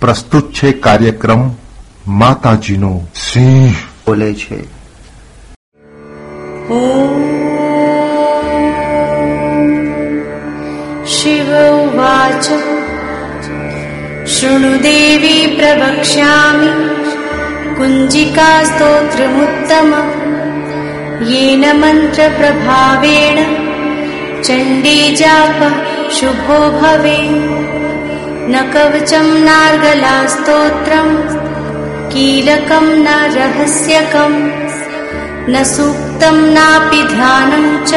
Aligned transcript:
પ્રસ્તુત 0.00 0.46
છે 0.52 0.68
કાર્યક્રમ 0.84 1.42
માતાજીનો 2.20 2.92
સિંહ 3.26 3.74
બોલે 4.04 4.30
છે 4.34 4.60
शिव 11.12 11.50
उवाच 11.82 12.46
शृणु 14.34 14.72
देवी 14.84 15.36
प्रवक्ष्यामि 15.56 16.70
कुञ्जिका 17.76 18.50
स्तोत्रमुत्तम 18.70 19.90
येन 21.30 21.64
मन्त्रप्रभावेण 21.80 23.38
चण्डी 24.46 24.98
जाप 25.16 25.60
शुभो 26.18 26.58
भवे 26.78 27.18
न 28.51 28.55
कवचम् 28.73 29.31
नार्गलास्तोत्रम् 29.45 31.15
कीलकम् 32.11 32.91
न 33.05 33.07
रहस्यकम् 33.35 34.37
न 35.53 35.63
सूक्तम् 35.71 36.51
नापि 36.55 37.01
ध्यानम् 37.13 37.81
च 37.89 37.91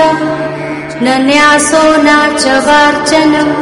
न 1.05 1.07
न्यासो 1.27 1.85
न 2.07 2.09
च 2.43 2.45
वार्चनम् 2.67 3.55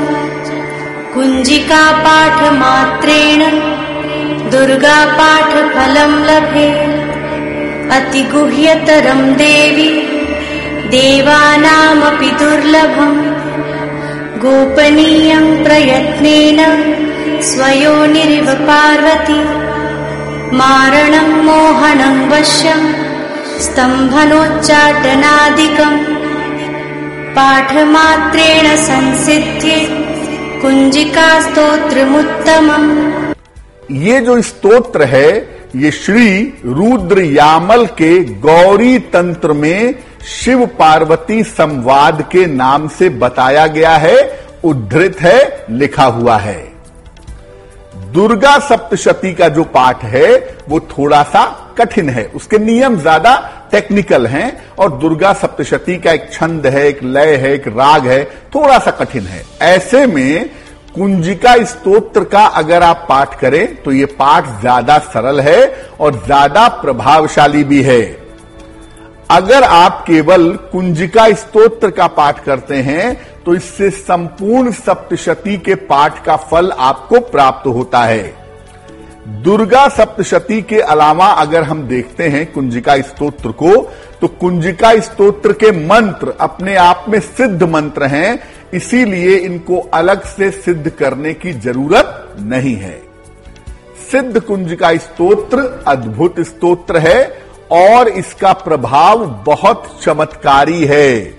कुञ्जिकापाठमात्रेण 1.14 2.20
दुर्गापाठफलम् 4.52 6.24
लभे। 6.28 6.68
अतिगुह्यतरम् 7.98 9.34
देवि 9.42 9.90
देवानामपि 10.94 12.30
दुर्लभम् 12.40 13.37
गोपनीयम् 14.42 15.62
प्रयत्नेन 15.64 16.60
स्वयोनिरिव 17.42 18.48
पार्वती 18.68 19.40
मारणम् 20.56 21.42
मोहनम् 21.46 22.28
वश्यम् 22.30 22.86
स्तम्भनोच्चाटनादिकम् 23.64 25.98
पाठमात्रेण 27.36 28.66
संसिध्ये 28.84 29.78
कुञ्जिका 30.62 31.28
स्तोत्रमुत्तमम्। 31.40 32.88
ये 34.06 34.16
जो 34.20 34.34
स्तोत्र 34.42 35.00
है, 35.14 35.30
ये 35.76 35.90
श्री 35.90 36.28
रुद्र 36.64 37.22
यामल 37.22 37.86
के 38.00 38.12
गौरी 38.46 38.98
तंत्र 39.14 39.52
में 39.52 39.94
शिव 40.22 40.64
पार्वती 40.78 41.42
संवाद 41.44 42.22
के 42.32 42.44
नाम 42.46 42.88
से 42.88 43.08
बताया 43.08 43.66
गया 43.68 43.96
है, 43.96 44.16
उद्धृत 44.64 45.20
है, 45.20 45.66
लिखा 45.70 46.04
हुआ 46.04 46.36
है। 46.38 46.66
दुर्गा 48.12 48.58
सप्तशती 48.60 49.32
का 49.34 49.48
जो 49.48 49.64
पाठ 49.66 50.04
है, 50.04 50.36
वो 50.68 50.80
थोड़ा 50.90 51.22
सा 51.24 51.44
कठिन 51.78 52.08
है। 52.10 52.24
उसके 52.26 52.58
नियम 52.58 52.96
ज़्यादा 52.98 53.34
टेक्निकल 53.72 54.26
हैं 54.26 54.76
और 54.76 54.96
दुर्गा 54.98 55.32
सप्तशती 55.32 55.96
का 55.96 56.12
एक 56.12 56.32
छंद 56.32 56.66
है, 56.66 56.86
एक 56.86 57.02
लय 57.04 57.34
है, 57.36 57.52
एक 57.54 57.68
राग 57.68 58.06
है, 58.06 58.24
थोड़ा 58.54 58.78
सा 58.78 58.90
कठिन 58.92 59.26
है। 59.26 59.42
ऐसे 59.64 60.06
में 60.06 60.50
कुंजिका 60.94 61.54
स्तोत्र 61.64 62.24
का 62.24 62.44
अगर 62.56 62.82
आप 62.82 63.04
पाठ 63.08 63.38
करें 63.40 63.82
तो 63.82 63.92
ये 63.92 64.06
पाठ 64.18 64.46
ज़्यादा 64.60 64.98
सरल 65.06 65.40
है 65.40 65.66
और 66.00 66.22
ज़्यादा 66.24 66.66
प्रभावशाली 66.80 67.64
भी 67.64 67.82
है। 67.82 68.00
अगर 69.30 69.62
आप 69.62 70.04
केवल 70.06 70.52
कुंजिका 70.72 71.28
स्तोत्र 71.32 71.90
का 71.90 72.06
पाठ 72.08 72.42
करते 72.44 72.76
हैं 72.82 73.16
तो 73.44 73.54
इससे 73.54 73.90
संपूर्ण 73.90 74.70
सप्तशती 74.72 75.56
के 75.58 75.74
पाठ 75.86 76.24
का 76.24 76.36
फल 76.42 76.70
आपको 76.70 77.20
प्राप्त 77.22 77.66
होता 77.66 78.02
है। 78.02 78.36
दुर्गा 79.42 79.86
सप्तशती 79.88 80.60
के 80.62 80.80
अलावा 80.82 81.26
अगर 81.34 81.62
हम 81.62 81.82
देखते 81.88 82.28
हैं 82.28 82.44
कुंजिका 82.52 82.96
स्तोत्र 83.00 83.50
को 83.52 83.74
तो 84.20 84.28
कुंजिका 84.40 84.94
स्तोत्र 85.00 85.52
के 85.54 85.70
मंत्र 85.86 86.34
अपने 86.40 86.76
आप 86.76 87.04
में 87.08 87.18
सिद्ध 87.20 87.62
मंत्र 87.64 88.04
हैं, 88.04 88.38
इसीलिए 88.74 89.36
इनको 89.36 89.78
अलग 89.94 90.24
से 90.26 90.50
सिद्ध 90.50 90.88
करने 90.90 91.34
की 91.34 91.52
ज़रूरत 91.52 92.36
नहीं 92.40 92.74
है। 92.76 92.96
सिद्ध 94.10 94.40
कुंजिका 94.40 94.94
स्तोत्र 94.96 95.84
अद्भुत 95.88 96.40
स्तोत्र 96.40 96.98
है 96.98 97.47
और 97.72 98.08
इसका 98.08 98.52
प्रभाव 98.54 99.24
बहुत 99.46 99.98
चमत्कारी 100.02 100.84
है। 100.84 101.38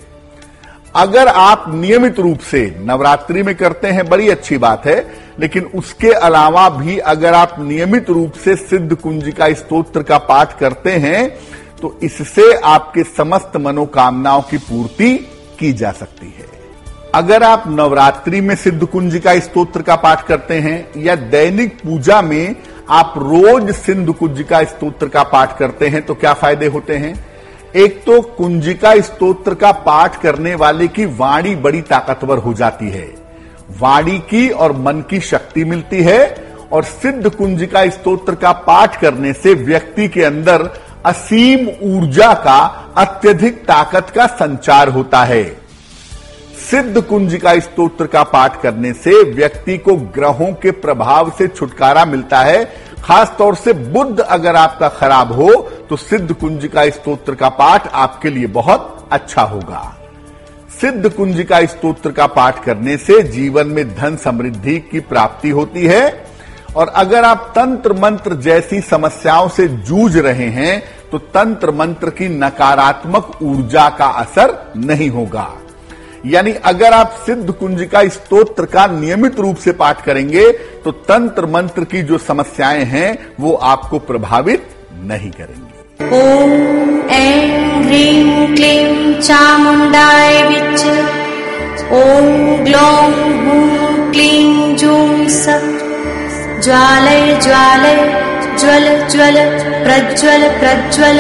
अगर 0.96 1.28
आप 1.28 1.66
नियमित 1.70 2.20
रूप 2.20 2.40
से, 2.42 2.66
नवरात्रि 2.80 3.44
में 3.44 3.56
करते 3.56 3.88
हैं, 3.88 4.08
बड़ी 4.10 4.30
अच्छी 4.30 4.58
बात 4.58 4.86
है, 4.86 5.00
लेकिन 5.40 5.66
उसके 5.76 6.12
अलावा 6.12 6.68
भी 6.70 6.98
अगर 6.98 7.34
आप 7.34 7.56
नियमित 7.60 8.10
रूप 8.10 8.34
से 8.36 8.56
सिद्ध 8.56 8.96
कुंज 8.96 9.30
का 9.30 9.54
स्तोत्र 9.54 10.04
का 10.04 10.18
पाठ 10.20 10.58
करते 10.60 10.92
हैं 10.98 11.30
तो 11.82 11.98
इससे 12.04 12.54
आपके 12.66 13.04
समस्त 13.08 13.58
मनोकामनाओं 13.58 14.42
की 14.42 14.58
पूर्ति 14.60 15.14
की 15.60 15.72
जा 15.74 15.92
सकती 15.92 16.28
है। 16.28 16.48
अगर 17.16 17.44
आप 17.44 17.64
नवरात्रि 17.68 18.42
में 18.42 18.56
सिद्ध 18.56 18.86
कुंज 18.86 19.16
का 19.18 19.38
स्तोत्र 19.40 19.82
का 19.82 19.96
पाठ 19.96 20.26
करते 20.28 20.54
हैं 20.56 21.02
या 21.02 21.16
दैनिक 21.16 21.78
पूजा 21.78 22.22
में 22.22 22.56
आप 22.90 23.14
रोज 23.18 23.72
सिंधु 23.76 24.14
कुंजिका 24.14 24.64
स्तोत्र 24.64 25.08
का 25.08 25.24
पाठ 25.24 25.58
करते 25.58 25.88
हैं 25.88 26.02
तो 26.02 26.16
क्या 26.16 26.34
फ़ायदे 26.34 26.68
होते 26.68 26.96
हैं? 26.98 27.14
एक 27.76 28.04
तो 28.06 28.22
कुंजिका 28.22 28.96
स्तोत्र 29.02 29.54
का 29.54 29.72
पाठ 29.72 30.22
करने 30.22 30.56
वाले 30.56 30.88
की 30.88 31.06
वाणी 31.06 31.56
बड़ी 31.56 31.82
ताकतवर 31.82 32.38
हो 32.38 32.54
जाती 32.54 32.90
है। 32.90 33.08
वाणी 33.80 34.18
की 34.20 34.50
और 34.50 34.72
मन 34.72 35.04
की 35.10 35.20
शक्ति 35.20 35.64
मिलती 35.64 36.02
है 36.04 36.48
और 36.72 36.84
सिद्ध 36.84 37.30
कुंजिका 37.30 37.86
स्तोत्र 37.90 38.36
का 38.36 38.52
पाठ 38.52 39.00
करने 39.02 39.34
से 39.34 39.54
व्यक्ति 39.54 40.08
के 40.08 40.24
अंदर 40.24 40.70
असीम 41.06 41.68
ऊर्जा 41.98 42.34
का, 42.34 42.60
अत्यधिक 42.98 43.64
ताकत 43.64 44.10
का 44.10 44.28
संचार 44.28 44.90
होता 44.90 45.24
है। 45.24 45.59
सिद्ध 46.60 47.02
कुंजिका 47.02 47.54
स्तोत्र 47.60 48.06
का 48.08 48.24
पाठ 48.24 48.62
करने 48.62 48.92
से 48.94 49.22
व्यक्ति 49.34 49.78
को 49.78 49.96
ग्रहों 50.16 50.52
के 50.54 50.72
प्रभाव 50.72 51.30
से 51.38 51.48
छुटकारा 51.48 52.06
मिलता 52.06 52.40
है। 52.40 52.64
खास 53.04 53.34
तौर 53.38 53.56
से 53.56 53.74
बुद्ध 53.74 54.20
अगर 54.20 54.56
आपका 54.56 54.88
खराब 54.90 55.32
हो 55.32 55.54
तो 55.90 55.96
सिद्ध 55.96 56.34
कुंजिका 56.34 56.90
स्त्रोत्र 56.90 57.36
का 57.36 57.50
पाठ 57.50 57.88
आपके 57.88 58.30
लिए 58.30 58.48
बहुत 58.48 59.08
अच्छा 59.12 59.42
होगा। 59.42 59.82
सिद्ध 60.82 61.10
कुंजिका 61.10 61.66
स्तोत्र 61.66 62.12
का 62.12 62.28
पाठ 62.28 62.64
करने 62.64 62.98
से 62.98 63.22
जीवन 63.24 63.68
में 63.68 63.96
धन 63.96 64.16
समृद्धि 64.16 64.78
की 64.82 65.00
प्राप्ति 65.00 65.50
होती 65.50 65.86
है। 65.86 66.28
और 66.76 66.88
अगर 66.88 67.24
आप 67.24 67.52
तंत्र 67.56 67.94
मंत्र 67.94 68.36
जैसी 68.42 68.82
समस्याओं 68.82 69.48
से 69.50 69.68
जूझ 69.68 70.18
रहे 70.18 70.50
हैं 70.50 70.82
तो 71.12 71.18
तंत्र 71.18 71.72
मंत्र 71.72 72.10
की 72.10 72.28
नकारात्मक 72.30 73.32
ऊर्जा 73.42 73.90
का 73.90 74.08
असर 74.20 74.58
नहीं 74.78 75.10
होगा। 75.10 75.52
यानी 76.26 76.52
अगर 76.66 76.94
आप 76.94 77.12
सिद्ध 77.26 77.52
कुंजिका 77.52 78.04
स्तोत्र 78.08 78.66
का 78.66 78.86
नियमित 78.88 79.40
रूप 79.40 79.58
से 79.58 79.72
पाठ 79.72 80.04
करेंगे 80.06 80.52
तो 80.84 80.92
तंत्र 80.92 81.46
मंत्र 81.46 81.84
की 81.84 82.02
जो 82.02 82.18
समस्याएँ 82.18 82.84
हैं, 82.86 83.34
वो 83.40 83.54
आपको 83.54 84.00
प्रभावित 84.00 84.70
नहीं 85.04 85.32
करेंगे। 85.32 85.78
ॐ 86.10 87.10
ऐं 87.10 87.84
ह्रीं 87.84 88.56
क्लीं 88.56 89.14
चामुण्डाय 89.22 90.44
विच 90.44 90.84
ॐ 91.94 92.66
ग्लौं 92.66 93.12
हूँ 93.44 94.12
क्लीं 94.12 94.76
जूं 94.76 95.10
ज्वालय 96.64 97.40
ज्वालय, 97.44 97.98
ज्वल 98.60 98.86
ज्वल, 99.10 99.36
प्रज्वल 99.84 100.48
प्रज्वल, 100.60 101.20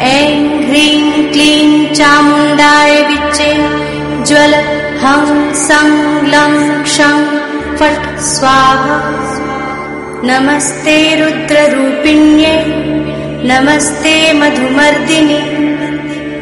ऐं 0.00 0.68
ह्रीं 0.68 1.30
क्लीं 1.32 1.94
चामुण्डाय 1.94 3.02
विचे। 3.02 3.52
ज्वल 4.28 4.54
हं 5.02 5.26
सं 5.56 5.90
लं 6.32 6.54
क्षं 6.82 7.22
फट् 7.78 8.06
स्वाहा। 8.24 8.96
नमस्ते 10.30 10.96
रुद्ररूपिण्ये 11.20 12.52
नमस्ते 13.50 14.12
मधुमर्दिनि 14.40 15.40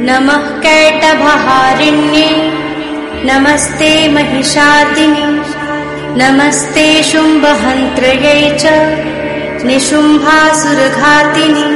नमः 0.08 0.48
कैटभहारिण्ये 0.64 2.30
नमस्ते 3.30 3.90
महिषादिनि 4.14 5.26
नमस्ते 6.22 6.86
शुम्भहन्त्रये 7.10 8.38
च 8.62 8.64
निशुम्भासुरघातिनि 9.66 11.68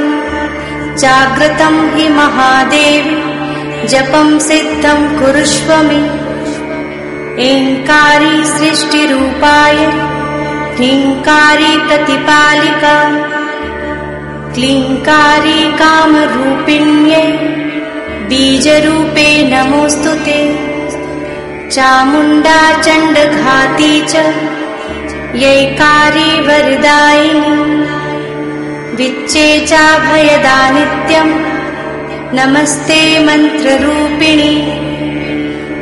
जाग्रतं 1.03 1.75
हि 1.95 2.05
महादेवि 2.17 3.32
जपं 3.91 4.27
सिद्धं 4.39 5.01
कुरुष्व 5.19 5.69
मे 5.87 6.01
एङ्कारी 7.45 8.43
सृष्टिरूपाय 8.43 9.79
ह्रीङ्कारी 10.75 11.71
प्रतिपालिका 11.87 12.95
क्लीङ्कारी 14.55 15.59
कामरूपिण्ये 15.79 17.23
बीजरूपे 18.29 19.27
नमोऽस्तु 19.51 20.13
ते। 20.25 20.39
चामुण्डा 21.69 22.59
चण्डघाती 22.81 23.93
च 24.11 24.15
यैकारी 25.43 26.29
वरदायिनी। 26.47 27.57
विच्चे 28.97 29.47
चाभयदा 29.67 30.57
नित्यम् 30.69 31.52
नमस्ते 32.35 33.19
मन्त्ररूपिणी। 33.19 34.55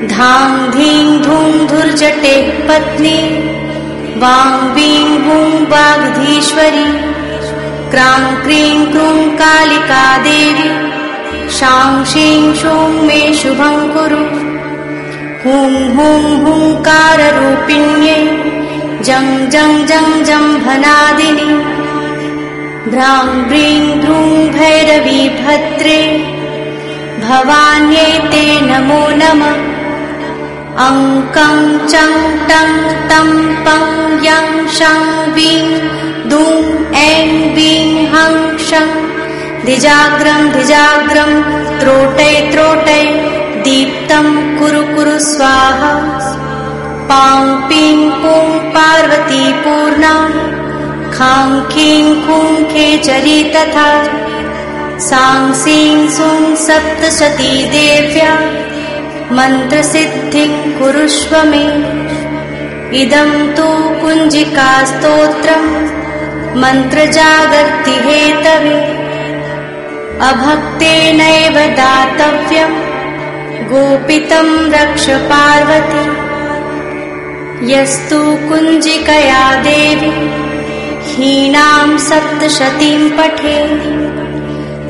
धां 0.07 0.71
धीं 0.71 1.21
धूं 1.21 1.67
धुर्जटे 1.67 2.41
पत्नी। 2.41 3.17
वां 4.19 4.73
वीं 4.73 5.19
वूं 5.19 5.65
वाग्धीश्वरी। 5.65 6.85
क्रां 7.91 8.43
क्रीं 8.43 8.85
क्रूं 8.85 9.31
कालिका 9.31 10.17
देवी। 10.17 10.91
शां 11.49 12.05
शीं 12.05 12.53
शूं 12.53 13.03
मे 13.03 13.33
शुभं 13.33 13.93
कुरु। 13.93 14.51
हुं 15.43 15.95
हुं 15.95 16.41
हुङ्काररूपिण्ये। 16.41 18.15
जं 19.03 19.49
जं 19.49 19.85
जं 19.85 20.23
जम्भनादिनि 20.23 21.81
भ्रां 22.91 23.27
ब्रीं 23.27 23.99
भ्रूं 23.99 24.49
भैरवी 24.49 25.29
भद्रे 25.29 26.40
भवान्यै 27.23 28.11
ते 28.31 28.43
नमो 28.61 29.01
नमः। 29.21 29.57
अङ्कं 30.85 31.57
चं 31.91 32.13
टं 32.49 32.71
तं 33.09 33.29
पं 33.65 33.83
यं 34.25 34.67
शं 34.77 35.03
वीं 35.35 35.63
दूं 36.29 36.53
ऐं 37.01 37.55
वीं 37.55 38.07
हं 38.13 38.57
शं। 38.67 38.89
धिजाग्रं 39.65 40.49
धिजाग्रं 40.51 41.31
त्रोटै 41.79 42.33
त्रोटै 42.51 43.03
दीप्तं 43.65 44.27
कुरु 44.59 44.83
कुरु 44.95 45.17
स्वाहा। 45.19 45.93
पां 47.09 47.41
पीं 47.69 48.09
पूं 48.21 48.47
पार्वती 48.75 49.43
पूर्णा 49.63 50.13
खां 51.13 51.49
खीं 51.71 52.03
खूं 52.25 52.47
खेचरी 52.65 53.43
तथा 53.53 53.87
सां 55.05 55.53
सूं 55.53 56.55
सप्तशती 56.55 57.51
देव्या 57.65 58.33
मन्त्रसिद्धिं 59.37 60.53
कुरुष्व 60.79 61.33
मे। 61.43 61.63
इदं 63.01 63.31
तु 63.55 63.67
कुञ्जिकास्तोत्रम् 64.01 65.67
मन्त्रजागर्ति 66.61 67.95
हेतवे 68.05 68.77
अभक्तेनैव 70.29 71.57
दातव्यम् 71.79 72.77
गोपितं 73.71 74.49
रक्ष 74.71 75.09
पार्वती। 75.31 76.05
यस्तु 77.73 78.21
कुञ्जिकया 78.49 79.43
देवी 79.63 80.13
हीनां 81.09 81.97
सप्तशतीं 81.97 83.09
पठे 83.09 83.57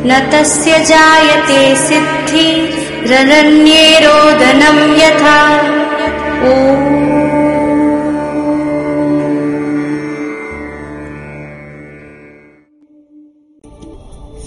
न 0.06 0.19
तस्य 0.31 0.77
जायते 0.86 1.75
सिद्धि 1.77 2.48
रनन्ये 3.07 3.83
यथा। 4.98 5.36
ओ। 6.44 6.53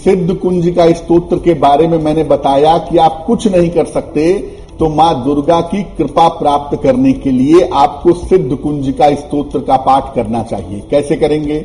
सिद्ध 0.03 0.33
कुंज 0.33 0.67
का 0.69 0.91
स्तोत्र 0.93 1.37
के 1.37 1.53
बारे 1.53 1.87
में 1.87 1.97
मैंने 1.97 2.23
बताया 2.23 2.77
कि 2.79 2.97
आप 2.97 3.23
कुछ 3.27 3.47
नहीं 3.47 3.69
कर 3.69 3.85
सकते 3.85 4.33
तो 4.79 4.89
माँ 4.89 5.23
दुर्गा 5.23 5.59
की 5.61 5.81
कृपा 5.97 6.27
प्राप्त 6.29 6.77
करने 6.83 7.13
के 7.13 7.31
लिए 7.31 7.69
आपको 7.73 8.13
सिद्ध 8.15 8.55
कुंज 8.55 8.93
का 8.99 9.09
स्तोत्र 9.15 9.59
का 9.59 9.77
पाठ 9.77 10.13
करना 10.15 10.43
चाहिए। 10.43 10.79
कैसे 10.91 11.15
करेंगे? 11.15 11.63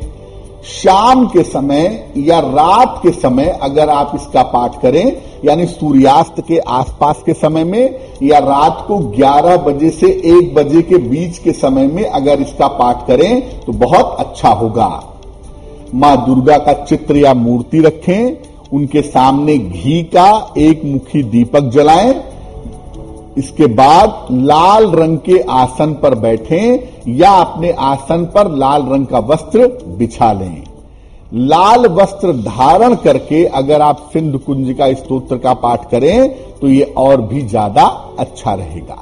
शाम 0.63 1.25
के 1.27 1.43
समय 1.43 2.13
या 2.17 2.39
रात 2.39 2.99
के 3.03 3.11
समय 3.11 3.45
अगर 3.63 3.89
आप 3.89 4.11
इसका 4.15 4.41
पाठ 4.43 4.81
करें, 4.81 5.21
यानी 5.45 5.65
सूर्यास्त 5.65 6.41
के 6.47 6.57
आसपास 6.59 7.21
के 7.25 7.33
समय 7.33 7.63
में 7.63 7.99
या 8.23 8.39
रात 8.39 8.83
को 8.87 8.97
11 9.13 9.57
बजे 9.63 9.89
से 9.89 10.07
1 10.31 10.53
बजे 10.55 10.81
के 10.81 10.97
बीच 10.99 11.37
के 11.37 11.51
समय 11.51 11.87
में 11.87 12.03
अगर 12.05 12.41
इसका 12.41 12.67
पाठ 12.73 13.05
करें 13.07 13.41
तो 13.61 13.73
बहुत 13.75 14.15
अच्छा 14.19 14.49
होगा। 14.49 14.89
माँ 15.95 16.15
दुर्गा 16.25 16.57
का 16.57 16.73
चित्र 16.83 17.17
या 17.17 17.33
मूर्ति 17.33 17.79
रखें, 17.79 18.37
उनके 18.73 19.01
सामने 19.01 19.57
घी 19.57 20.01
का 20.15 20.53
एक 20.57 20.85
मुखी 20.85 21.23
दीपक 21.23 21.69
जलाएँ 21.69 22.13
इसके 23.37 23.67
बाद 23.73 24.27
लाल 24.31 24.91
रंग 24.93 25.17
के 25.19 25.39
आसन 25.51 25.93
पर 25.93 26.15
बैठें 26.17 27.13
या 27.15 27.31
अपने 27.33 27.71
आसन 27.81 28.25
पर 28.25 28.51
लाल 28.57 28.85
रंग 28.85 29.05
का 29.05 29.19
वस्त्र 29.27 29.67
बिछा 29.97 30.31
लें। 30.33 30.63
लाल 31.33 31.87
वस्त्र 31.91 32.33
धारण 32.35 32.95
करके 32.95 33.43
अगर 33.57 33.81
आप 33.81 34.09
सिंधु 34.13 34.39
कुंज 34.39 34.73
का 34.77 34.91
स्त्रोत्र 34.93 35.37
का 35.37 35.53
पाठ 35.55 35.89
करें 35.91 36.29
तो 36.59 36.67
ये 36.67 36.83
और 36.97 37.21
भी 37.23 37.41
ज़्यादा 37.43 37.83
अच्छा 38.19 38.53
रहेगा। 38.53 38.97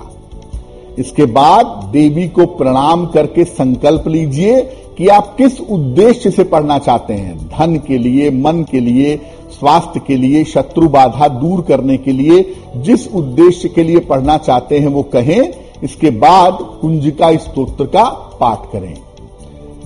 इसके 0.99 1.25
बाद 1.25 1.89
देवी 1.91 2.27
को 2.27 2.45
प्रणाम 2.45 3.05
करके 3.05 3.43
संकल्प 3.43 4.07
लीजिए 4.07 4.61
कि 4.97 5.07
आप 5.07 5.35
किस 5.37 5.61
उद्देश्य 5.61 6.31
से 6.31 6.43
पढ़ना 6.43 6.79
चाहते 6.79 7.13
हैं? 7.13 7.47
धन 7.47 7.75
के 7.75 7.97
लिए, 7.97 8.29
मन 8.29 8.65
के 8.71 8.79
लिए, 8.79 9.21
स्वास्थ्य 9.59 10.01
के 10.07 10.15
लिए, 10.15 10.43
शत्रु 10.43 10.89
बाधा 10.89 11.27
दूर 11.27 11.61
करने 11.61 11.97
के 11.97 12.11
लिए। 12.11 12.55
जिस 12.75 13.07
उद्देश्य 13.13 13.69
के 13.69 13.83
लिए 13.83 13.99
पढ़ना 13.99 14.37
चाहते 14.37 14.79
हैं 14.79 14.87
वो 14.87 15.03
कहें। 15.03 15.53
इसके 15.83 16.09
बाद 16.09 16.57
कुंजिका 16.81 17.35
स्तोत्र 17.35 17.85
का 17.85 18.03
पाठ 18.39 18.71
करें। 18.71 18.97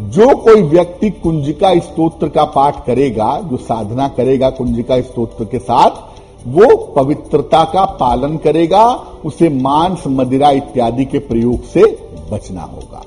जो 0.02 0.36
कोई 0.36 0.62
व्यक्ति 0.62 1.10
कुंजिका 1.10 1.80
स्तोत्र 1.80 2.28
का 2.28 2.44
पाठ 2.44 2.86
करेगा, 2.86 3.42
जो 3.52 3.58
साधना 3.58 4.08
करेगा 4.08 4.50
कुंजिका 4.50 5.02
स्तोत्र 5.02 5.46
के 5.46 5.60
साथ 5.60 6.13
वो 6.46 6.76
पवित्रता 6.96 7.64
का 7.64 7.86
पालन 8.00 8.38
करेगा, 8.38 8.86
उसे 9.26 9.50
मांस, 9.50 10.04
मदिरा 10.08 10.50
इत्यादि 10.52 11.06
के 11.06 11.20
प्रयोग 11.20 11.64
से 11.64 11.84
बचना 12.32 12.62
होगा। 12.62 13.04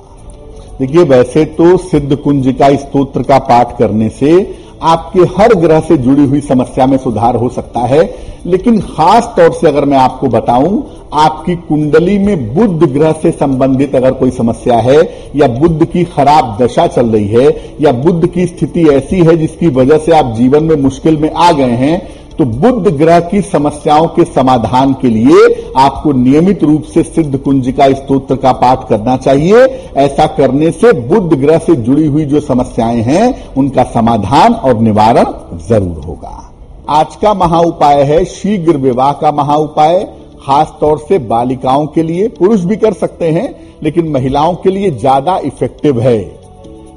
देखिए, 0.78 1.02
वैसे 1.02 1.44
तो 1.44 1.76
सिद्ध 1.76 2.16
कुंज 2.16 2.54
का 2.58 2.74
स्तोत्र 2.76 3.22
का 3.22 3.38
पाठ 3.38 3.78
करने 3.78 4.08
से 4.10 4.64
आपके 4.82 5.20
हर 5.36 5.54
ग्रह 5.54 5.80
से 5.80 5.96
जुड़ी 5.96 6.24
हुई 6.24 6.40
समस्या 6.40 6.86
में 6.86 6.96
सुधार 6.98 7.36
हो 7.36 7.48
सकता 7.48 7.80
है, 7.80 8.02
लेकिन 8.46 8.80
खास 8.80 9.32
तौर 9.36 9.52
से 9.52 9.68
अगर 9.68 9.84
मैं 9.84 9.98
आपको 9.98 10.28
बताऊँ, 10.28 10.84
आपकी 11.12 11.54
कुंडली 11.56 12.18
में 12.18 12.54
बुद्ध 12.54 12.88
ग्रह 12.92 13.12
से 13.12 13.30
संबंधित 13.30 13.94
अगर 13.94 14.12
कोई 14.12 14.30
समस्या 14.30 14.76
है, 14.78 14.98
या 15.36 15.46
बुद्ध 15.48 15.84
की 15.84 16.04
खराब 16.04 16.56
दशा 16.60 16.86
चल 16.86 17.06
रही 17.06 17.28
है, 17.28 17.76
या 17.80 17.92
बुद्ध 17.92 18.26
की 18.26 18.46
स्थिति 18.46 18.88
ऐसी 18.88 19.20
है 19.20 19.36
जिसकी 19.36 19.68
वजह 19.68 19.98
से 19.98 20.12
आप 20.12 20.34
जीवन 20.34 20.64
में 20.64 20.76
मुश्किल 20.76 21.16
में 21.16 21.30
आ 21.32 21.50
गए 21.52 21.76
हैं 21.76 22.25
तो 22.38 22.44
बुद्ध 22.44 22.88
ग्रह 22.88 23.20
की 23.20 23.40
समस्याओं 23.42 24.06
के 24.06 24.24
समाधान 24.24 24.92
के 24.92 25.08
लिए 25.08 25.72
आपको 25.78 26.12
नियमित 26.12 26.64
रूप 26.64 26.82
से 26.84 27.02
सिद्ध 27.02 27.38
कुंजिका 27.38 27.88
स्त्रोत्र 27.92 28.36
का 28.36 28.52
पाठ 28.54 28.88
करना 28.88 29.16
चाहिए। 29.16 29.64
ऐसा 29.96 30.26
करने 30.36 30.70
से 30.70 30.92
बुद्ध 31.08 31.36
ग्रह 31.36 31.58
से 31.58 31.76
जुड़ी 31.76 32.06
हुई 32.06 32.24
जो 32.24 32.40
समस्याएँ 32.40 33.00
हैं, 33.02 33.54
उनका 33.54 33.84
समाधान 33.84 34.54
और 34.54 34.80
निवारण 34.80 35.32
ज़रूर 35.68 36.04
होगा। 36.04 36.42
आज 36.90 37.16
का 37.16 37.34
महा 37.34 37.60
उपाय 37.62 38.02
है 38.02 38.24
शीघ्र 38.24 38.76
विवाह 38.76 39.12
का 39.12 39.32
महा 39.32 39.56
उपाय। 39.56 40.04
खास 40.42 40.76
तौर 40.80 40.98
से 40.98 41.18
बालिकाओं 41.18 41.86
के 41.86 42.02
लिए 42.02 42.28
पुरुष 42.28 42.60
भी 42.60 42.76
कर 42.76 42.92
सकते 42.92 43.30
हैं, 43.30 43.54
लेकिन 43.82 44.08
महिलाओं 44.08 44.54
के 44.54 44.70
लिए 44.70 44.90
ज़्यादा 44.90 45.38
इफ़ेक्टिव 45.44 46.00
है। 46.00 46.18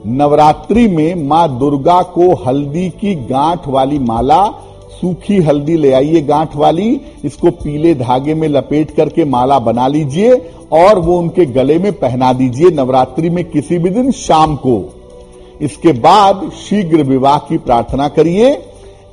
नवरात्रि 0.08 0.88
में 0.88 1.27
माँ 1.27 1.48
दुर्गा 1.60 2.01
को 2.13 2.34
हल्दी 2.46 2.89
की 2.91 3.15
गांठ 3.27 3.67
वाली 3.67 4.00
माला 4.00 4.48
सूखी 5.01 5.37
हल्दी 5.37 5.75
ले 5.77 5.91
आइए 5.93 6.21
गांठ 6.21 6.55
वाली, 6.55 6.89
इसको 7.25 7.51
पीले 7.53 7.93
धागे 7.95 8.33
में 8.33 8.47
लपेट 8.47 8.91
करके 8.91 9.25
माला 9.25 9.59
बना 9.59 9.87
लीजिए 9.87 10.33
और 10.73 10.99
वो 10.99 11.17
उनके 11.17 11.45
गले 11.47 11.77
में 11.79 11.91
पहना 11.93 12.31
दीजिए 12.33 12.69
नवरात्रि 12.71 13.29
में 13.29 13.43
किसी 13.45 13.77
भी 13.77 13.89
दिन 13.89 14.11
शाम 14.11 14.55
को। 14.55 14.81
इसके 15.61 15.91
बाद 15.99 16.49
शीघ्र 16.59 17.03
विवाह 17.03 17.37
की 17.39 17.57
प्रार्थना 17.59 18.07
करिए। 18.07 18.49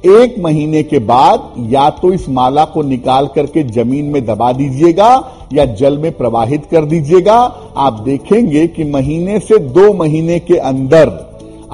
एक 0.06 0.34
महीने 0.38 0.82
के 0.82 0.98
बाद 1.00 1.54
या 1.70 1.88
तो 1.92 2.12
इस 2.12 2.28
माला 2.28 2.64
को 2.64 2.82
निकाल 2.82 3.26
करके 3.26 3.62
ज़मीन 3.64 4.04
में 4.04 4.24
दबा 4.26 4.50
दीजिएगा 4.52 5.08
या 5.52 5.64
जल 5.74 5.96
में 5.98 6.10
प्रवाहित 6.12 6.64
कर 6.70 6.84
दीजिएगा। 6.84 7.36
आप 7.76 8.00
देखेंगे 8.00 8.66
कि 8.66 8.84
महीने 8.84 9.38
से 9.38 9.58
दो 9.58 9.92
महीने 9.94 10.38
के 10.40 10.56
अंदर 10.64 11.10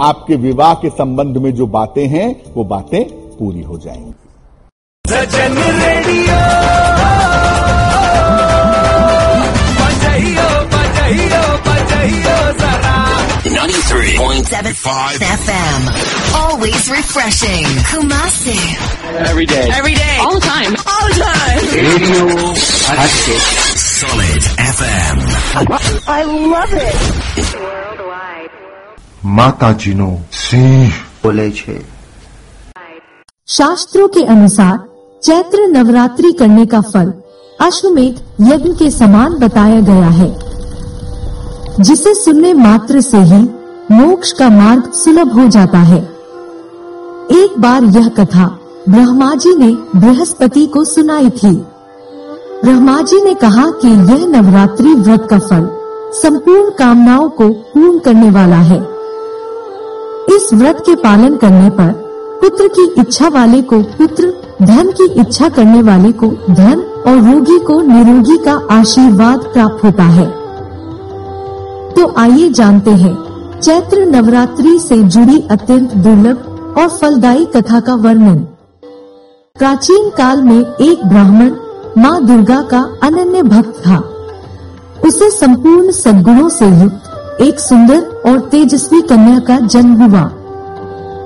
आपके 0.00 0.36
विवाह 0.36 0.74
के 0.74 0.88
संबंध 0.90 1.36
में 1.36 1.52
जो 1.54 1.66
बातें 1.68 2.06
हैं, 2.06 2.34
वो 2.54 2.64
बातें 2.64 3.04
पूरी 3.39 3.61
हो 3.71 3.77
जाएंगी 3.85 4.13
सजन 5.05 5.57
रेडियो 5.81 6.39
बजाइयो 9.79 10.47
बजाइयो 10.73 11.41
बजाइयो 11.67 12.37
जरा 12.61 12.95
93.75 13.57 15.21
FM. 15.43 15.81
Always 16.41 16.83
refreshing. 16.95 17.65
Kumasi. 17.91 18.57
Every 19.29 19.45
day. 19.53 19.65
Every 19.79 19.95
day. 19.95 20.15
All 20.25 20.33
the 20.39 20.45
time. 20.47 20.73
All 20.93 21.07
the 21.09 21.15
time. 21.23 21.63
Radio 21.77 22.25
Hatchet. 22.99 23.43
Solid 24.01 24.43
FM. 24.75 25.17
I 26.17 26.21
love 26.55 26.73
it. 26.89 26.99
Worldwide. 27.65 28.51
માતાજીનો 29.37 30.09
સિંહ 30.43 30.91
બોલે 31.23 31.47
છે 31.59 31.75
शास्त्रों 33.56 34.08
के 34.08 34.24
अनुसार 34.24 34.84
चैत्र 35.22 35.58
नवरात्रि 35.60 36.32
करने 36.32 36.66
का 36.66 36.80
फल 36.80 37.12
अश्वमेध 37.60 38.20
यज्ञ 38.40 38.72
के 38.72 38.90
समान 38.90 39.34
बताया 39.34 39.80
गया 39.80 40.08
है। 40.08 40.38
जिसे 41.80 42.14
सुनने 42.14 42.54
मात्र 42.54 43.00
से 43.00 43.16
ही 43.16 43.42
मोक्ष 43.90 44.32
का 44.32 44.48
मार्ग 44.48 44.92
सुलभ 44.92 45.40
हो 45.40 45.48
जाता 45.48 45.78
है। 45.78 45.98
एक 47.30 47.54
बार 47.58 47.84
यह 47.84 48.08
कथा 48.08 48.58
ब्रह्मा 48.88 49.34
जी 49.34 49.56
ने 49.56 50.00
बृहस्पति 50.00 50.66
को 50.66 50.84
सुनाई 50.84 51.30
थी। 51.30 51.54
ब्रह्मा 52.64 53.02
जी 53.02 53.20
ने 53.20 53.34
कहा 53.34 53.70
कि 53.70 53.88
यह 53.88 54.26
नवरात्रि 54.26 54.94
व्रत 54.94 55.26
का 55.30 55.38
फल 55.38 55.68
संपूर्ण 56.22 56.70
कामनाओं 56.70 57.28
को 57.28 57.48
पूर्ण 57.48 57.98
करने 57.98 58.30
वाला 58.30 58.56
है। 58.56 58.80
इस 60.36 60.50
व्रत 60.54 60.82
के 60.86 60.94
पालन 60.94 61.36
करने 61.36 61.70
पर 61.70 62.01
पुत्र 62.42 62.68
की 62.68 63.00
इच्छा 63.00 63.28
वाले 63.28 63.62
को 63.62 63.82
पुत्र 63.82 64.32
धन 64.62 64.90
की 64.90 65.04
इच्छा 65.20 65.48
करने 65.48 65.82
वाले 65.82 66.12
को 66.12 66.26
धन 66.50 66.80
और 67.06 67.18
रोगी 67.18 67.58
को 67.58 67.80
निरोगी 67.80 68.36
का 68.36 68.66
आशीर्वाद 68.70 69.38
प्राप्त 69.38 69.84
होता 69.84 70.02
है। 70.02 70.26
तो 71.90 72.14
आइए 72.18 72.48
जानते 72.48 72.90
हैं, 72.90 73.14
चैत्र 73.60 74.06
नवरात्रि 74.06 74.78
से 74.78 75.02
जुड़ी 75.02 75.48
अत्यंत 75.50 75.94
दुर्लभ 75.94 76.74
और 76.78 76.88
फलदायी 76.88 77.44
कथा 77.44 77.80
का 77.80 77.94
वर्णन। 77.94 78.38
प्राचीन 79.58 80.10
काल 80.10 80.42
में 80.42 80.60
एक 80.60 81.06
ब्राह्मण, 81.06 81.50
माँ 81.98 82.24
दुर्गा 82.24 82.62
का 82.62 82.80
अनन्य 83.02 83.42
भक्त 83.42 83.82
था। 83.86 83.98
उसे 85.06 85.30
संपूर्ण 85.30 85.90
सद्गुणों 85.90 86.48
से 86.48 86.66
युक्त 86.66 87.38
एक 87.40 87.60
सुंदर 87.60 88.22
और 88.26 88.40
तेजस्वी 88.40 89.00
कन्या 89.02 89.38
का 89.38 89.58
जन्म 89.66 90.02
हुआ। 90.02 90.30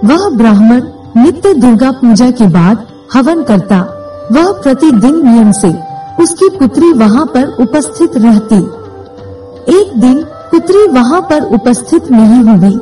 वह 0.05 0.29
ब्राह्मण 0.29 0.81
नित्य 1.17 1.55
दुर्गा 1.55 1.91
पूजा 1.91 2.31
के 2.31 2.47
बाद 2.47 2.87
हवन 3.15 3.43
करता। 3.43 3.77
वह 4.33 4.53
प्रतिदिन 4.53 5.23
नियम 5.29 5.53
से 5.53 5.69
उसकी 6.23 6.49
पुत्री 6.49 6.93
वहाँ 6.93 7.25
पर 7.27 7.57
उपस्थित 7.61 8.17
रहती। 8.17 8.57
एक 9.73 9.93
दिन 10.01 10.23
पुत्री 10.51 10.87
वहाँ 10.89 11.21
पर 11.21 11.43
उपस्थित 11.55 12.11
नहीं 12.11 12.43
हुई 12.45 12.77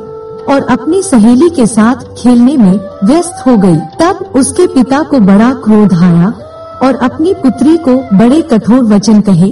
और 0.53 0.65
अपनी 0.69 1.01
सहेली 1.03 1.49
के 1.49 1.65
साथ 1.65 2.03
खेलने 2.17 2.57
में 2.57 2.79
व्यस्त 3.03 3.43
हो 3.47 3.57
गई। 3.57 3.75
तब 3.75 4.31
उसके 4.35 4.67
पिता 4.67 5.01
को 5.03 5.19
बड़ा 5.19 5.51
क्रोध 5.53 5.93
आया 5.93 6.33
और 6.83 6.95
अपनी 6.95 7.33
पुत्री 7.33 7.77
को 7.77 7.95
बड़े 8.17 8.41
कठोर 8.41 8.83
वचन 8.83 9.21
कहे 9.21 9.49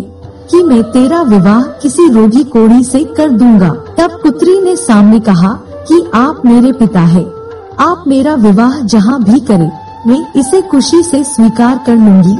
कि 0.51 0.63
मैं 0.63 0.83
तेरा 0.83 1.21
विवाह 1.21 1.61
किसी 1.61 2.09
रोगी 2.09 2.43
कोड़ी 2.43 2.83
से 2.83 3.03
कर 3.03 3.29
दूँगा। 3.29 3.69
तब 3.69 4.19
पुत्री 4.23 4.61
ने 4.61 4.75
सामने 4.75 5.19
कहा 5.19 5.53
कि 5.87 6.03
आप 6.13 6.41
मेरे 6.45 6.71
पिता 6.71 6.99
है। 6.99 7.32
आप 7.79 8.03
मेरा 8.07 8.33
विवाह 8.33 8.79
जहाँ 8.79 9.23
भी 9.23 9.39
करें, 9.39 9.71
मैं 10.07 10.25
इसे 10.35 10.61
खुशी 10.61 11.03
से 11.03 11.23
स्वीकार 11.23 11.83
कर 11.85 11.95
लूँगी। 11.95 12.37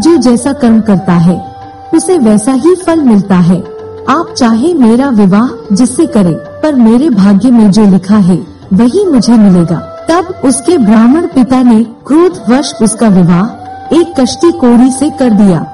जो 0.00 0.16
जैसा 0.16 0.52
कर्म 0.52 0.80
करता 0.80 1.12
है, 1.12 1.54
उसे 1.94 2.18
वैसा 2.18 2.52
ही 2.52 2.74
फल 2.74 3.00
मिलता 3.00 3.36
है। 3.36 3.64
आप 4.08 4.34
चाहे 4.36 4.74
मेरा 4.74 5.08
विवाह 5.08 5.74
जिससे 5.74 6.06
करें, 6.06 6.34
पर 6.34 6.74
मेरे 6.74 7.10
भाग्य 7.10 7.50
में 7.50 7.70
जो 7.70 7.86
लिखा 7.86 8.16
है, 8.16 8.46
वही 8.72 9.06
मुझे 9.06 9.32
मिलेगा। 9.32 9.78
तब 10.10 10.40
उसके 10.44 10.78
ब्राह्मण 10.78 11.26
पिता 11.26 11.62
ने 11.62 11.84
क्रोध 11.84 12.42
वश 12.50 12.74
उसका 12.82 13.08
विवाह 13.08 13.96
एक 13.96 14.20
कश्ती 14.20 14.52
कोड़ी 14.52 14.90
से 14.90 15.10
कर 15.10 15.30
दिया। 15.30 15.66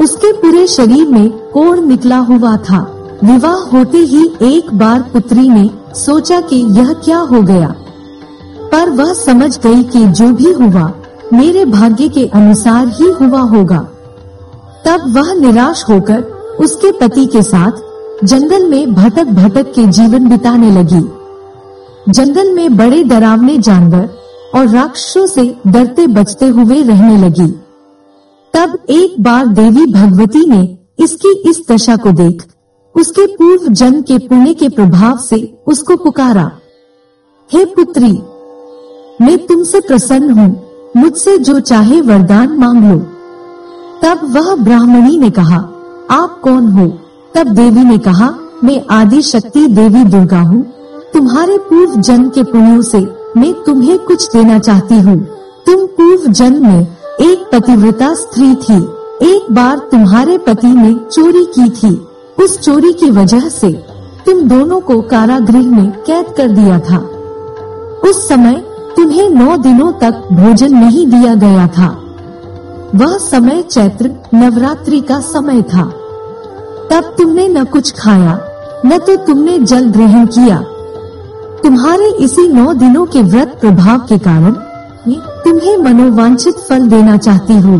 उसके 0.00 0.32
पूरे 0.32 0.66
शरीर 0.66 1.08
में 1.08 1.30
कोड़ 1.30 1.78
निकला 1.78 2.18
हुआ 2.18 2.56
था। 2.56 2.90
विवाह 3.24 3.76
होते 3.76 3.98
ही 3.98 4.34
एक 4.42 4.74
बार 4.74 5.02
पुत्री 5.02 5.48
ने 5.48 5.70
सोचा 5.94 6.40
कि 6.40 6.56
यह 6.56 6.92
क्या 6.92 7.18
हो 7.18 7.42
गया। 7.42 7.74
पर 8.74 8.90
वह 8.90 9.12
समझ 9.14 9.58
गई 9.58 9.82
कि 9.82 10.04
जो 10.06 10.28
भी 10.28 10.52
हुआ, 10.52 10.92
मेरे 11.32 11.64
भाग्य 11.64 12.08
के 12.08 12.26
अनुसार 12.26 12.88
ही 12.88 13.10
हुआ 13.10 13.40
होगा। 13.40 13.78
तब 14.86 15.04
वह 15.16 15.32
निराश 15.34 15.84
होकर 15.90 16.22
उसके 16.60 16.90
पति 16.92 17.26
के 17.26 17.42
साथ 17.42 18.24
जंगल 18.24 18.66
में 18.66 18.94
भटक 18.94 19.26
भटक 19.26 19.72
के 19.72 19.86
जीवन 19.86 20.28
बिताने 20.28 20.70
लगी। 20.70 21.00
जंगल 22.12 22.52
में 22.54 22.76
बड़े 22.76 23.02
डरावने 23.04 23.58
जानवर 23.58 24.10
और 24.54 24.68
राक्षसों 24.68 25.26
से 25.26 25.56
डरते 25.66 26.06
बचते 26.06 26.48
हुए 26.48 26.82
रहने 26.82 27.16
लगी। 27.18 27.48
तब 28.54 28.78
एक 28.90 29.22
बार 29.22 29.46
देवी 29.46 29.86
भगवती 29.92 30.46
ने 30.50 30.78
इसकी 30.98 31.50
इस 31.50 31.64
दशा 31.70 31.96
को 31.96 32.12
देख, 32.12 32.44
उसके 32.94 33.26
पूर्व 33.26 33.72
जन्म 33.72 34.02
के 34.02 34.18
पुण्य 34.18 34.54
के 34.54 34.68
प्रभाव 34.68 35.18
से 35.18 35.58
उसको 35.66 35.96
पुकारा। 35.96 36.50
हे 37.50 37.64
पुत्री 37.64 38.22
मैं 39.22 39.46
तुमसे 39.46 39.80
प्रसन्न 39.80 40.30
हूँ, 40.30 40.66
मुझसे 40.96 41.38
जो 41.38 41.60
चाहे 41.60 42.00
वरदान 42.00 42.56
मांग 42.58 42.84
लो। 42.84 42.98
तब 44.02 44.20
वह 44.36 44.54
ब्राह्मणी 44.54 45.18
ने 45.18 45.30
कहा, 45.30 45.56
आप 46.10 46.40
कौन 46.42 46.68
हो? 46.68 46.86
तब 47.34 47.46
देवी 47.46 47.84
ने 47.84 47.98
कहा, 47.98 48.34
मैं 48.64 48.82
आदि 48.90 49.22
शक्ति 49.22 49.66
देवी 49.66 50.04
दुर्गा 50.04 50.40
हूँ। 50.40 50.62
तुम्हारे 51.12 51.58
पूर्व 51.58 52.00
जन्म 52.00 52.28
के 52.28 52.42
पुण्यों 52.42 52.82
से 52.82 53.00
मैं 53.36 53.52
तुम्हें 53.62 53.98
कुछ 53.98 54.32
देना 54.32 54.58
चाहती 54.58 55.00
हूँ। 55.00 55.16
तुम 55.66 55.86
पूर्व 55.86 56.32
जन्म 56.32 56.66
में 56.66 56.86
एक 57.20 57.48
पतिव्रता 57.52 58.14
स्त्री 58.14 58.54
थी। 58.54 58.82
एक 59.22 59.46
बार 59.52 59.78
तुम्हारे 59.78 60.38
पति 60.38 60.66
ने 60.66 60.94
चोरी 61.12 61.44
की 61.44 61.70
थी। 61.70 62.06
उस 62.44 62.60
चोरी 62.60 62.92
की 62.92 63.10
वजह 63.10 63.48
से 63.48 63.72
तुम 64.26 64.40
दोनों 64.40 64.80
को 64.80 65.00
कारागृह 65.02 65.70
में 65.70 65.90
कैद 65.90 66.34
कर 66.36 66.48
दिया 66.48 66.78
था। 66.80 66.98
उस 68.08 68.28
समय 68.28 68.64
तुम्हें 68.96 69.28
नौ 69.30 69.56
दिनों 69.56 69.92
तक 69.92 70.26
भोजन 70.32 70.76
नहीं 70.76 71.06
दिया 71.06 71.34
गया 71.34 71.66
था। 71.68 71.88
वह 72.94 73.16
समय 73.20 73.62
चैत्र 73.62 74.10
नवरात्रि 74.34 75.00
का 75.00 75.20
समय 75.22 75.62
था। 75.64 75.84
तब 76.90 77.14
तुमने 77.18 77.48
न 77.48 77.64
कुछ 77.64 77.92
खाया 77.92 78.38
न 78.86 78.98
तो 78.98 79.16
तुमने 79.16 79.58
जल 79.60 79.88
ग्रहण 79.90 80.26
किया। 80.26 80.58
तुम्हारे 81.62 82.08
इसी 82.24 82.46
नौ 82.48 82.72
दिनों 82.74 83.04
के 83.06 83.22
व्रत 83.22 83.56
प्रभाव 83.60 83.98
के 83.98 84.18
कारण 84.18 84.52
तुम्हें 85.44 85.76
मनोवांछित 85.76 86.58
फल 86.68 86.88
देना 86.88 87.16
चाहती 87.16 87.54
हूँ। 87.54 87.78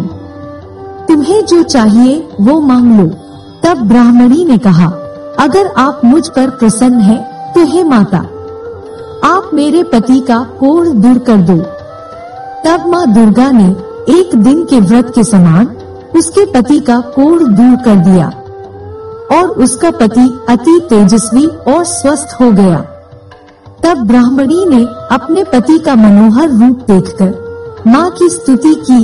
तुम्हें 1.08 1.44
जो 1.44 1.62
चाहिए 1.62 2.16
वो 2.40 2.60
मांग 2.60 2.98
लो 3.00 3.06
तब 3.64 3.86
ब्राह्मणी 3.88 4.44
ने 4.44 4.58
कहा 4.58 4.86
अगर 5.40 5.66
आप 5.78 6.00
मुझ 6.04 6.28
पर 6.28 6.50
प्रसन्न 6.50 7.00
हैं, 7.00 7.52
तो 7.52 7.64
हे 7.66 7.82
माता 7.84 8.18
आप 9.24 9.50
मेरे 9.54 9.82
पति 9.82 10.18
का 10.20 10.38
कोढ़ 10.58 10.88
दूर 10.88 11.18
कर 11.18 11.36
दो। 11.40 11.56
तब 12.64 12.86
माँ 12.86 13.06
दुर्गा 13.06 13.50
ने 13.50 13.68
एक 14.12 14.34
दिन 14.34 14.64
के 14.64 14.80
व्रत 14.80 15.12
के 15.14 15.22
समान 15.24 15.66
उसके 16.16 16.44
पति 16.52 16.78
का 16.80 16.98
कोढ़ 17.14 17.42
दूर 17.42 17.76
कर 17.84 17.96
दिया 18.04 18.26
और 19.32 19.48
उसका 19.64 19.90
पति 19.90 20.26
अति 20.48 20.78
तेजस्वी 20.90 21.46
और 21.46 21.84
स्वस्थ 21.84 22.36
हो 22.40 22.50
गया। 22.52 22.78
तब 23.82 24.02
ब्राह्मणी 24.06 24.64
ने 24.66 24.84
अपने 25.10 25.44
पति 25.44 25.78
का 25.78 25.94
मनोहर 25.94 26.50
रूप 26.50 26.84
देखकर 26.90 27.82
माँ 27.86 28.10
की 28.10 28.28
स्तुति 28.28 28.74
की 28.80 29.00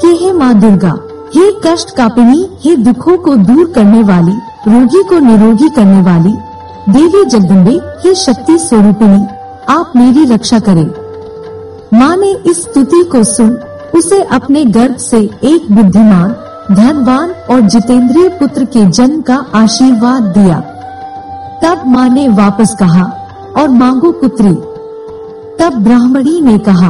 कि 0.00 0.16
हे 0.16 0.32
माँ 0.32 0.52
दुर्गा, 0.54 0.92
हे 1.34 1.50
कष्ट 1.64 1.96
कापिनी, 1.96 2.48
हे 2.60 2.76
दुखों 2.76 3.16
को 3.18 3.36
दूर 3.36 3.72
करने 3.72 4.02
वाली, 4.02 4.36
रोगी 4.68 5.02
को 5.02 5.18
निरोगी 5.18 5.68
करने 5.68 6.02
वाली, 6.02 6.34
देवी 6.88 7.24
जगदम्बे, 7.24 7.80
हे 7.98 8.14
शक्ति 8.14 8.58
स्वरूपिणी 8.58 9.24
आप 9.68 9.92
मेरी 9.96 10.24
रक्षा 10.24 10.58
करें। 10.58 10.86
माँ 11.92 12.16
ने 12.16 12.30
इस 12.46 12.62
स्तुति 12.62 13.02
को 13.04 13.22
सुन, 13.24 13.50
उसे 13.94 14.22
अपने 14.32 14.64
गर्भ 14.66 14.96
से 14.96 15.18
एक 15.44 15.70
बुद्धिमान, 15.72 16.34
धनवान 16.70 17.30
और 17.50 17.60
जितेंद्रिय 17.62 18.28
पुत्र 18.28 18.64
के 18.64 18.84
जन्म 18.86 19.20
का 19.20 19.36
आशीर्वाद 19.54 20.22
दिया। 20.38 20.60
तब 21.62 21.82
माँ 21.86 22.08
ने 22.08 22.28
वापस 22.28 22.74
कहा, 22.80 23.04
और 23.56 23.68
मांगो 23.70 24.10
पुत्री। 24.12 24.54
तब 25.60 25.78
ब्राह्मणी 25.78 26.40
ने 26.40 26.58
कहा, 26.60 26.88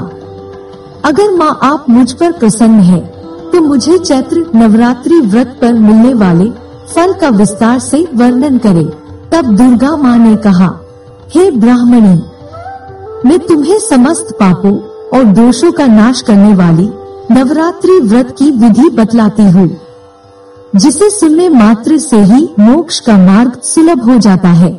अगर 1.05 1.35
माँ 1.35 1.59
आप 1.63 1.91
मुझ 1.91 2.13
पर 2.13 2.33
प्रसन्न 2.33 2.81
है 2.81 3.01
तो 3.53 3.61
मुझे 3.61 3.99
चैत्र 3.99 4.45
नवरात्रि 4.55 5.21
व्रत 5.25 5.59
पर 5.61 5.73
मिलने 5.73 6.15
वाले 6.15 6.51
फल 6.95 7.13
का 7.13 7.29
विस्तार 7.29 7.79
से 7.79 8.07
वर्णन 8.15 8.59
करें। 8.59 8.87
तब 9.33 9.55
दुर्गा 9.57 9.97
माँ 9.97 10.17
ने 10.19 10.37
कहा, 10.37 10.69
हे 11.31 11.51
ब्राह्मणी 11.51 12.17
मैं 13.26 13.38
तुम्हें 13.42 13.78
समस्त 13.82 14.36
पापों 14.40 14.74
और 15.14 15.24
दोषों 15.34 15.72
का 15.72 15.86
नाश 15.90 16.22
करने 16.22 16.54
वाली 16.56 16.88
नवरात्रि 17.32 18.00
व्रत 18.04 18.36
की 18.40 18.50
विधि 18.60 18.90
बतलाती 18.96 19.44
हूँ 19.52 19.70
जिसे 20.76 21.10
सुनने 21.10 21.48
मात्र 21.52 21.98
से 22.00 22.18
ही 22.26 22.42
मोक्ष 22.60 23.00
का 23.00 23.18
मार्ग 23.20 23.60
सुलभ 23.66 24.04
हो 24.10 24.18
जाता 24.20 24.50
है 24.56 24.72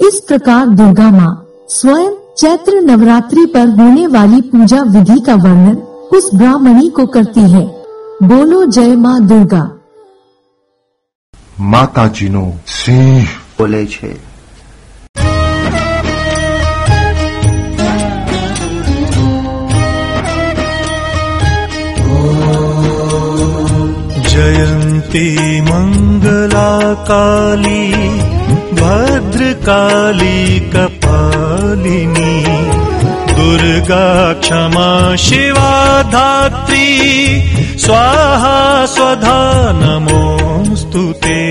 इस 0.00 0.20
प्रकार 0.28 0.66
दुर्गा 0.76 1.10
माँ 1.10 1.34
स्वयं 1.70 2.10
चैत्र 2.38 2.80
नवरात्रि 2.82 3.44
पर 3.54 3.68
होने 3.78 4.06
वाली 4.12 4.40
पूजा 4.50 4.82
विधि 4.90 5.20
का 5.26 5.34
वर्णन 5.40 5.76
उस 6.12 6.30
ब्राह्मणी 6.34 6.88
को 6.90 7.06
करती 7.14 7.50
है 7.50 7.66
बोलो 8.24 8.64
जय 8.66 8.96
माँ 8.98 9.20
दुर्गा 9.28 9.62
માતાજીનો 11.62 12.44
સિંહ 12.74 13.26
બોલે 13.56 13.82
છે 13.86 14.10
स्तुति 24.37 25.61
मङ्गला 25.67 26.71
काली 27.09 27.85
भद्रकाली 28.79 30.41
कपालिनी 30.73 32.33
दुर्गा 33.37 34.09
क्षमा 34.41 34.91
शिवा 35.25 35.71
धात्री 36.13 36.89
स्वाहा 37.85 38.59
स्वधा 38.93 39.39
नमोऽस्तु 39.81 41.03
ते। 41.25 41.41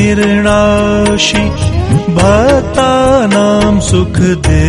महिषासुरनिर्णाशि 0.09 1.43
भक्तानां 2.17 3.79
सुखदे 3.89 4.63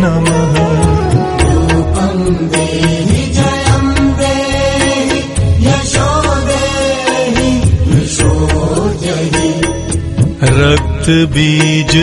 नमः 0.00 0.56
रक्तबीज 10.60 11.94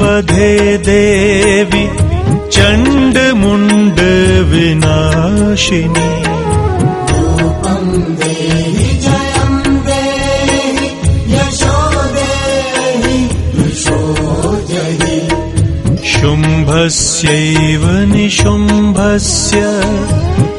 वधे 0.00 0.52
देवि 0.88 1.84
चण्डमुण्ड 2.56 4.00
विनाशिनी 4.50 6.23
शुम्भस्यैव 16.74 17.84
निशुम्भस्य 18.12 19.60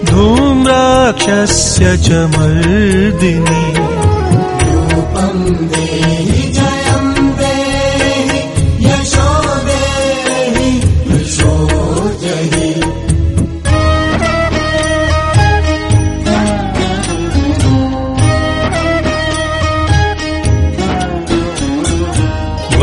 धूम्राक्षस्य 0.09 1.97
च 2.05 2.11
मर्दिनी 2.35 3.74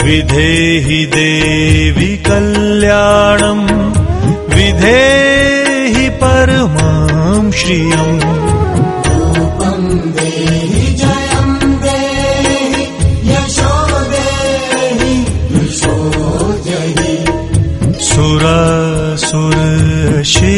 विधेहि 0.03 0.99
देवि 1.15 2.11
कल्याणम् 2.27 3.65
विधेहि 4.55 6.07
परमां 6.21 7.43
श्रियम् 7.59 8.30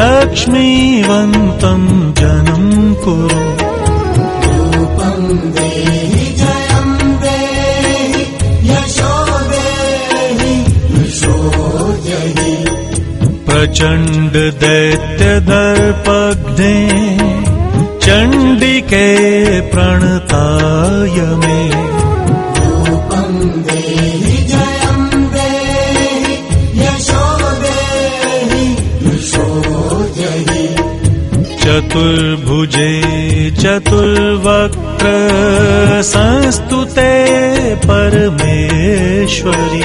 लक्ष्मीवन्तम् 0.00 1.88
जनम् 2.20 2.94
कुरु। 3.04 3.40
प्रचण्ड 13.46 14.34
दैत्यदर्पघ्ने 14.62 15.56
चण्डिके 18.04 19.06
प्रणताय 19.72 21.16
मे 21.42 21.91
चतुर्भुजे 31.92 32.90
चतुर्वक्त्र 33.60 35.08
संस्तुते 36.10 37.10
परमेश्वरी 37.84 39.82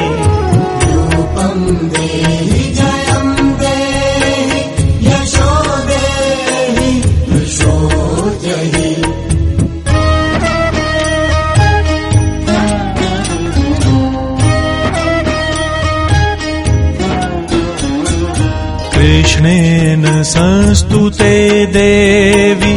संस्तुते 21.17 21.65
देवि 21.73 22.75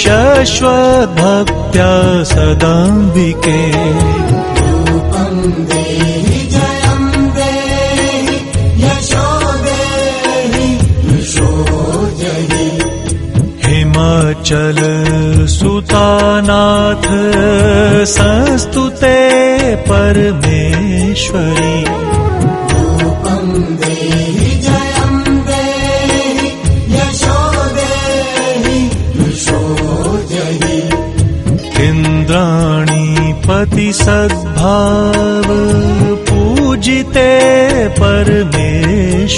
शश्वद्भक्त्या 0.00 1.90
सदाम्बिके। 2.30 3.60
हिमाचल 13.66 14.78
सुतानाथ 15.56 17.06
संस्तुते 18.16 19.18
परमेश्वरी 19.90 21.75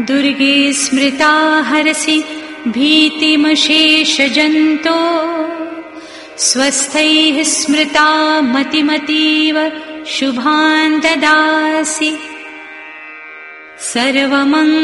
दुर्गे 0.00 0.72
स्मृता 0.72 1.62
हरसि 1.66 2.22
भीतिमशेषजन्तो 2.68 3.78
स्वस्थैः 6.46 7.42
स्मृता 7.42 8.40
मतिमतीव 8.40 9.56
शुभान् 10.06 11.00
ददासि। 11.00 12.10
सर्वमङ्गलमाङ्गल्ये 13.78 14.74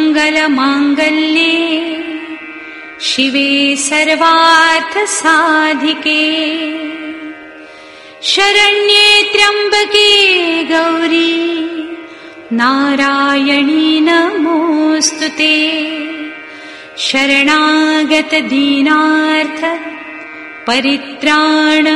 शिवे 3.00 3.76
सर्वार्थसाधिके। 3.76 4.50
शरण्ये 8.32 9.08
त्र्यम्बके 9.32 10.10
गौरी 10.64 11.34
नारायणी 12.52 14.00
नमोऽस्तु 14.00 15.28
ते। 15.28 15.56
शरणागत 16.98 18.34
दीनार्थ 18.34 19.93
परित्राण 20.66 21.86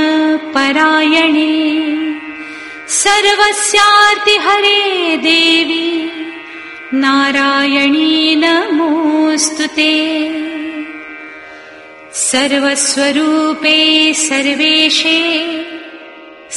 परायणे 0.54 1.52
सर्वस्यार्ति 3.02 4.36
हरे 4.46 5.16
देवी 5.22 5.88
नारायणी 7.02 8.34
नमोऽस्तु 8.42 9.66
ते। 9.76 9.94
सर्वस्वरूपे 12.12 13.78
सर्वेशे 14.28 15.20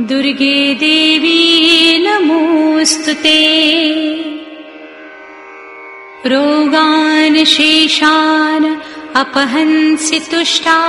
दुर्गे 0.00 0.74
देवी 0.80 1.40
नमोऽस्तु 2.04 3.12
ते। 3.22 3.40
रोगान् 6.30 7.38
शेषान् 7.52 8.66
अपहंसि 9.20 10.18
तुष्टा 10.30 10.80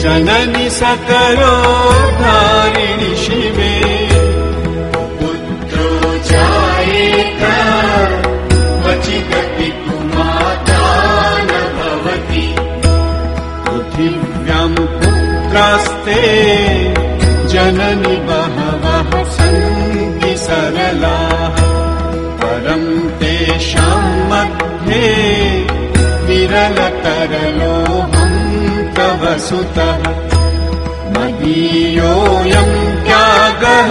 जननि 0.03 0.67
सकरो 0.79 1.57
धारिणि 2.23 3.13
शिवे। 3.25 3.75
पुत्रो 5.19 5.89
जायेत 6.31 7.43
क्वचिदपि 8.83 9.69
कुमाता 9.85 10.83
न 11.49 11.51
भवति 11.79 12.47
पृथिव्याम् 13.65 14.77
पुत्रास्ते 15.01 16.21
जननि 17.93 18.17
बहवः 18.29 19.11
सन्ति 19.33 20.37
सरलाः। 20.37 21.57
परम् 22.41 23.11
तेषाम् 23.21 24.15
मध्ये 24.31 25.11
विरलतरलोहम् 26.27 27.29
तव 28.97 29.23
सुतः 29.49 30.01
मदीयोऽयम् 31.15 32.75
त्यागः 33.07 33.91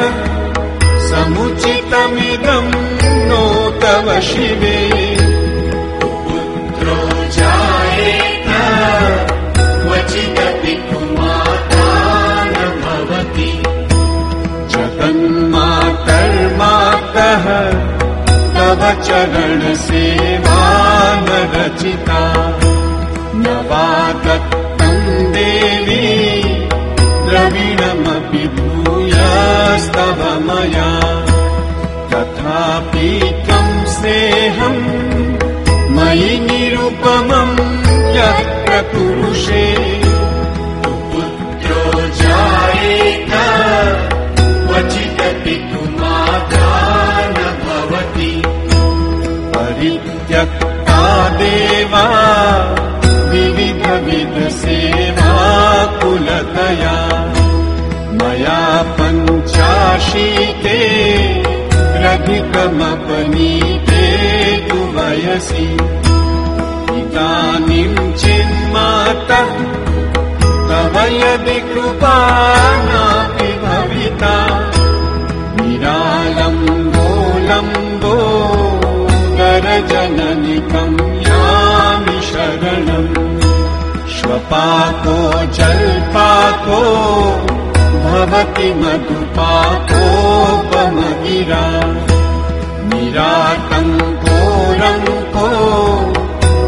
समुचितमिदम् 1.09 2.73
नो 3.29 3.45
तव 3.81 4.19
शिवे 4.21 5.20
तव 17.33 18.81
चरणसेवा 19.03 20.57
न 21.25 21.37
रचिता 21.53 22.23
न 23.43 23.53
वा 23.69 23.85
दत्तम् 24.25 25.31
देवी 25.35 26.07
द्रविणमपि 27.27 28.43
भूयस्तव 28.57 30.21
मया 30.47 30.89
तथापि 32.13 33.09
त्वम् 33.45 33.85
स्नेहम् 33.95 34.83
मयि 35.97 36.37
निरुपमम् 36.49 37.57
यत्र 38.19 38.81
पुरुषे 38.91 39.65
पञ्चाशीते 60.11 60.79
रधिकमपनीते 62.03 64.03
तु 64.67 64.79
वयसि। 64.95 65.67
इदानीम् 66.99 67.99
चिन्मातः 68.21 69.49
तव 70.69 70.95
यदि 71.21 71.57
कृपा 71.71 72.17
नापि 72.87 73.49
भविता 73.63 74.35
निरालम्बोलम्बो 75.61 76.57
गरजननिकम् 79.39 80.99
यामि 81.29 82.17
शरणम् 82.31 83.11
श्वपाको 84.17 85.17
जल्पाको 85.59 86.81
भवति 88.03 88.69
मधुपापोपमगिरा 88.81 89.91
गिरा 91.31 91.65
मिरातङ्गोरङ्को 92.91 94.25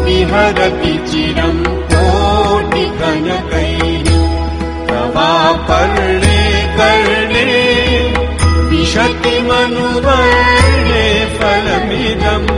विहरति 0.04 0.92
चिरङ्को 1.10 2.02
निगनकै 2.70 3.72
प्रवाकर्णे 4.88 6.38
कर्णे 6.78 7.46
विशति 8.70 9.34
मनुवर्णे 9.48 11.06
फलमिदम् 11.36 12.48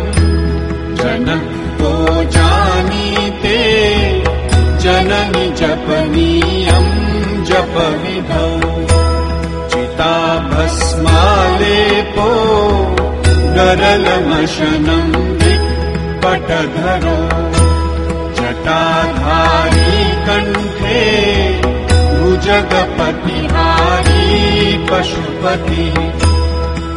जनक्तो 1.02 1.92
जानी 2.36 3.30
ते 3.42 3.58
जननि 4.84 5.46
जपनी 5.62 6.55
जपविधौ 7.56 8.48
चिता 9.72 10.14
भस्मालेपो 10.48 12.26
गरलमशनम् 13.56 15.14
पटधरो 16.24 17.20
जटाधारी 18.38 19.94
कण्ठे 20.26 21.00
भुजगपतिहारी 22.18 23.00
पशुपतिः। 24.90 25.96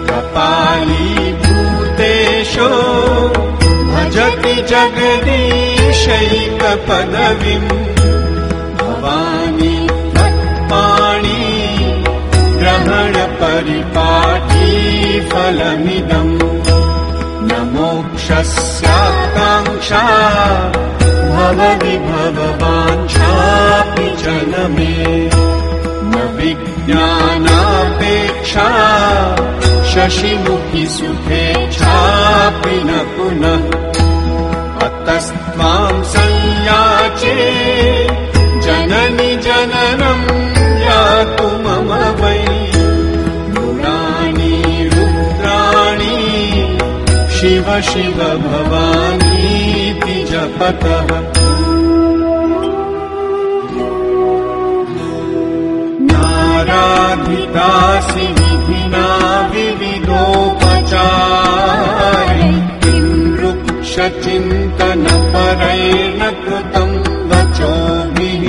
कपाली 0.09 1.07
भूतेशो 1.43 2.71
भजति 3.91 4.55
जगदीशैकपदवीम्। 4.73 5.69
भवानी 8.79 9.68
ग्रहणपरिपाठी 13.59 14.67
फलमिदम् 15.31 16.31
न 17.47 17.49
मोक्षस्याकाङ्क्षा 17.73 18.83
भवति 21.31 21.95
भगवाञ्छापि 22.07 24.07
च 24.21 24.23
न 24.51 24.53
मे 24.75 24.95
न 26.11 26.13
विज्ञानापेक्षा 26.37 26.87
शशिमुखि 29.91 30.85
सुखेच्छापि 30.95 32.77
न 32.89 32.91
पुनः 33.15 33.63
शिव 47.69 48.19
भवानीति 48.43 50.15
जपतः। 50.31 51.09
नाराधितासि 56.09 58.25
विधिना 58.37 59.05
विविधोपचारै 59.53 60.79
किम् 62.83 63.13
वृक्षचिन्तनपरैर्न 63.37 66.21
कृतम् 66.43 66.97
वचोभिः 67.29 68.43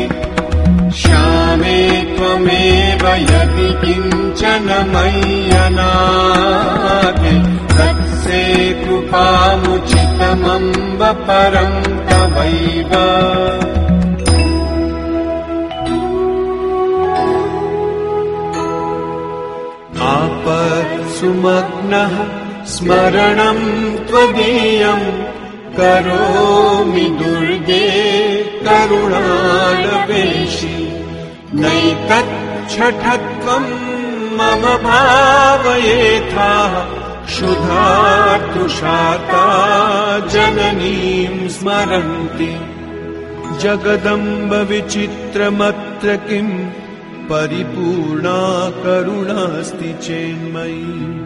श्यामे 1.01 1.81
त्वमेव 2.17 3.05
यदि 3.31 3.69
किञ्चन 3.83 4.69
मय्यनाथे 4.95 5.61
तत्सेतुपामुचितमम्ब 9.13 11.03
परम् 11.27 11.79
तवैव। 12.09 12.93
आपत्सुमग्नः 20.11 22.15
स्मरणम् 22.73 23.65
त्वदीयम् 24.09 25.09
करोमि 25.79 27.07
दुर्गे 27.21 27.87
करुणालवेशि 28.67 30.77
नैतच्छठत्वम् 31.63 33.73
मम 34.39 34.63
भावयेथा 34.87 36.51
क्षुधा 37.41 38.39
तुषाता 38.55 39.45
जननीम् 40.19 41.49
स्मरन्ति। 41.49 42.53
जगदम्ब 43.59 44.55
विचित्रमत्र 44.55 46.17
किम् 46.17 46.71
परिपूर्णा 47.29 48.71
करुणास्ति 48.71 49.93
चेन्मयी। 50.03 51.21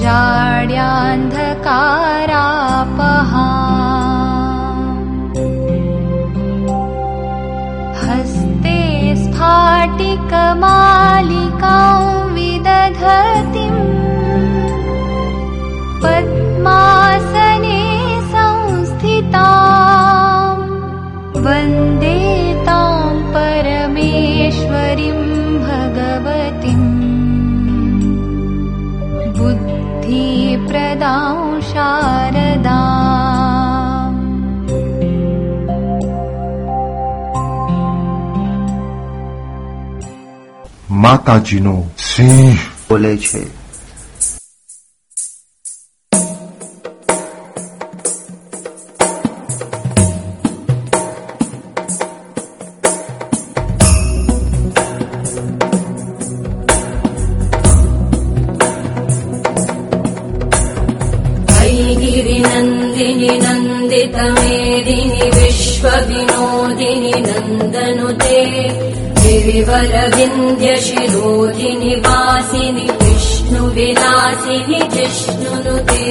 जाड्यान्धकारापहा 0.00 1.39
mata 41.10 41.40
sim 41.40 41.58
novo. 41.60 41.90
Sim. 41.96 43.59
गिरिवरविन्द्यशिरोधिनि 71.58 71.94
वासिनि 72.06 72.86
विष्णुविलासिनि 73.00 74.80
जिष्णुनुते 74.94 76.04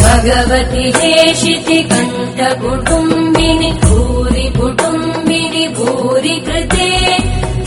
भगवति 0.00 0.84
हेशिति 0.96 1.78
कण्ठकुटुम्बिनि 1.90 3.70
भूरि 3.84 4.46
कुटुम्बिनि 4.56 5.64
भूरि 5.76 6.36
कृते। 6.46 6.88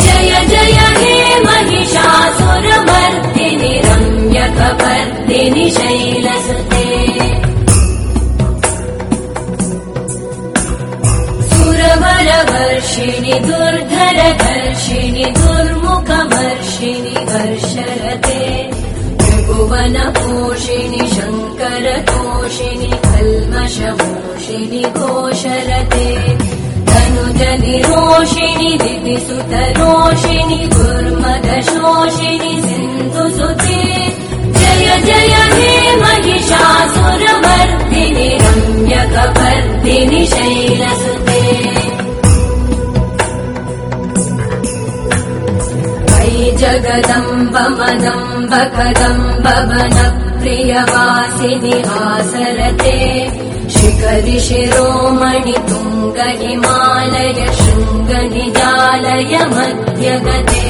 जय 0.03 0.33
जय 0.51 0.77
हे 1.01 1.15
महिषासुरमर्दिनि 1.45 2.53
रम्यकपर्दिनि 3.85 5.65
शैलसुते 5.77 6.86
सुरवरवर्षिणि 12.57 13.33
दुर्धरघर्षिणि 13.45 15.25
दुर्मुखवर्षिणि 15.37 17.13
वर्षरते 17.29 18.39
त्रिभुवनपोषिणि 19.19 21.03
शङ्करतोषिणि 21.15 22.89
कल्मषमोषिणि 23.05 24.81
घोषरते 25.01 26.07
धनुजनिरोषिणि 26.89 28.71
दिविसुतरोषिणि 28.83 30.61
दुर्मदशोषिणि 30.75 32.53
सिन्धुसुते 32.67 33.83
जय 34.57 34.87
जय 35.07 35.33
हे 35.55 35.71
महिषासुरमर्दिनि 36.01 37.39
रम्यकपर्दिनि 38.43 40.23
शैलसुते 40.33 41.26
वै 46.67 46.77
जगदम्ब 46.83 47.55
मदम्ब 47.79 48.53
कदम्ब 48.75 49.45
वनप्रियवासिनि 49.69 50.97
हासरते 51.89 52.95
शिखरि 53.75 54.37
शिरोमणि 54.47 55.55
तुङ्ग 55.69 56.17
हिमालय 56.41 57.39
शृङ्गनिजालय 57.59 59.33
मध्यगते 59.53 60.65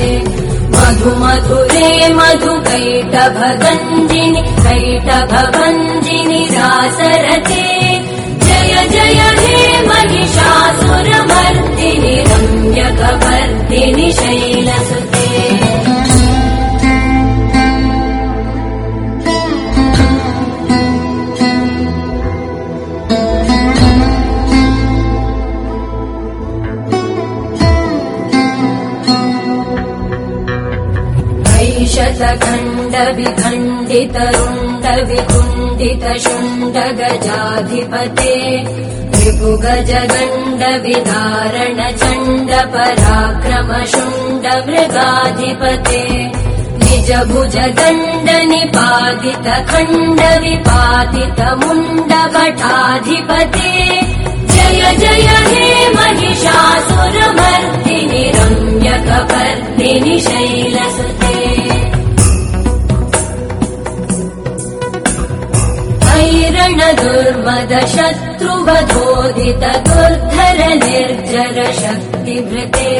मधु 0.75 1.11
मधुरे 1.23 1.89
मधु 2.19 2.53
कैटभगञ्जिनि 2.67 4.43
रासरते 6.57 7.65
जय 8.45 8.73
जय 8.93 9.21
हे 9.41 9.57
महिषासुरमर्दिनि 9.89 10.95
रम्यकवर्दिनि 12.29 14.07
शैलसुते 14.21 15.76
विखण्डित 33.17 34.15
रुण्ड 34.35 34.85
विकुण्डित 35.09 36.03
शुण्ड 36.23 36.77
गजाधिपते 36.99 38.33
रिपु 39.17 39.51
गज 39.63 39.91
गण्ड 40.11 40.61
विदारण 40.85 41.79
चण्ड 42.01 42.51
पराक्रम 42.73 43.69
शुण्ड 43.93 44.45
मृगाधिपते 44.67 46.01
निज 46.83 47.09
भुज 47.31 47.55
निपातित 48.51 49.47
खण्ड 49.69 50.19
विपातित 50.43 51.39
मुण्ड 51.63 52.11
भटाधिपते 52.35 53.71
जय 54.55 54.81
जय 55.01 55.27
हे 55.51 55.67
महिषासुरमर्दिनि 55.95 57.35
रम्यकपर्दिनि 58.37 60.17
शैलसुते 60.29 61.36
ऐरण 66.57 66.79
दुर्मद 66.99 67.71
शत्रुवधोदित 67.93 69.63
दुर्धर 69.87 70.59
निर्जर 70.83 71.57
शक्तिभृते 71.79 72.93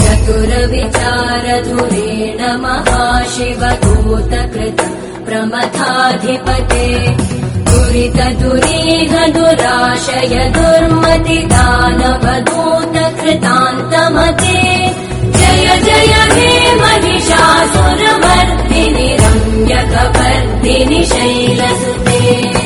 चतुर 0.00 0.50
विचार 0.72 1.46
धुरेण 1.66 2.40
महाशिवदूत 2.62 4.32
कृत 4.52 4.78
प्रमथाधिपते। 5.26 6.86
दुरित 7.70 8.18
दुरीह 8.42 9.12
दुराशय 9.36 10.34
दुर्मति 10.56 11.38
दानवदूत 11.54 12.94
कृतान्तमते 13.20 14.60
जय 15.38 15.66
जय 15.86 16.14
हे 16.36 16.50
महिषासुरमर्दिनि 16.82 17.88
रम्यकवर्दिनि 19.20 21.00
शैलसुते 21.12 22.65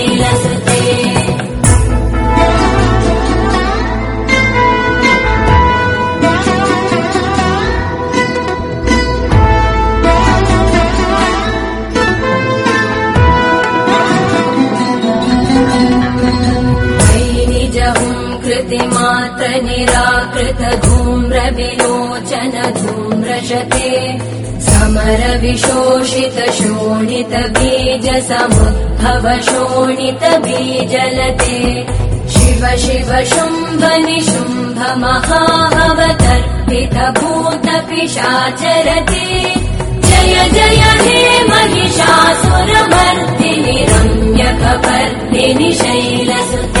निराकृत 19.81 20.61
धूम्र 20.83 21.37
धूम्रशते 22.81 23.89
समर 24.65 25.21
विशोषित 25.41 26.37
शोणित 26.57 27.33
बीज 27.57 28.05
समुद्भव 28.27 29.25
शोणित 29.47 30.23
बीजलते 30.45 31.57
शिव 32.33 32.63
शिव 32.83 33.09
शुम्भ 33.33 33.83
निशुम्भ 34.05 34.79
महाहवतर्पित 35.03 36.95
भूत 37.19 37.67
पिशाचरते 37.89 39.25
जय 40.07 40.35
जय 40.53 40.83
हे 41.07 41.21
महिषासुरमर्दिनि 41.49 42.77
रम्यकपर्दिनि 43.91 45.69
शैलसुते 45.81 46.80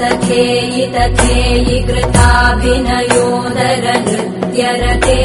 तथेयि 0.00 1.78
कृताभिनयोदर 1.88 3.84
नृत्यरते 4.06 5.20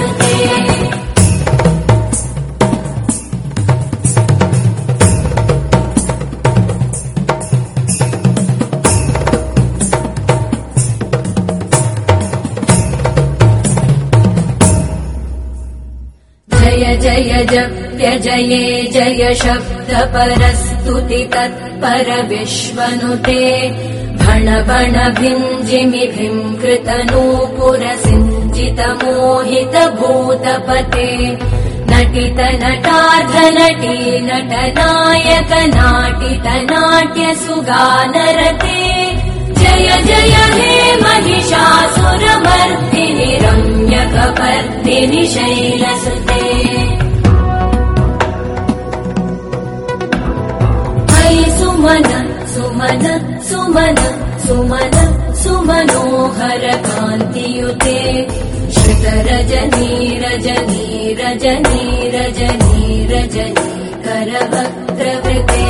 जय 17.54 17.60
जप्य 17.62 18.10
जये 18.22 18.82
जय 18.92 19.34
शब्द 19.40 19.90
परस्तुति 20.14 21.22
तत्पर 21.34 22.08
विश्वनुते 22.28 23.42
भण 24.22 24.46
बण 24.68 24.94
भिञ्जिमि 25.18 26.06
कृत 26.62 26.88
नूपुर 27.10 27.82
सिञ्जित 28.04 28.80
मोहित 29.02 29.76
भूतपते 30.00 31.06
नटित 31.90 32.40
नटार्ध 32.62 33.34
नटी 33.58 33.98
नट 34.26 34.52
नायक 34.78 35.52
नाटित 35.74 36.46
नाट्य 36.72 37.24
सुगानरते 37.44 38.80
जय 39.60 39.88
जय 40.06 40.34
हे 40.58 40.74
महिषासुरमर्दिनि 41.02 42.30
रम्यकपर्दिनि 43.44 45.22
शैलसुते 45.36 46.33
सुमन 51.84 52.04
सुमन 52.52 53.02
सुमन 53.48 53.98
सुमन 54.44 54.94
सुमनोहर 55.40 56.62
कान्तियुते 56.86 57.96
श्रुत 58.76 59.04
रजनी 59.26 59.90
रजनी 60.22 60.86
रजनी 61.20 61.82
रजनी 62.14 62.80
रजनी 63.12 63.66
करवक्त्रवृते 64.06 65.66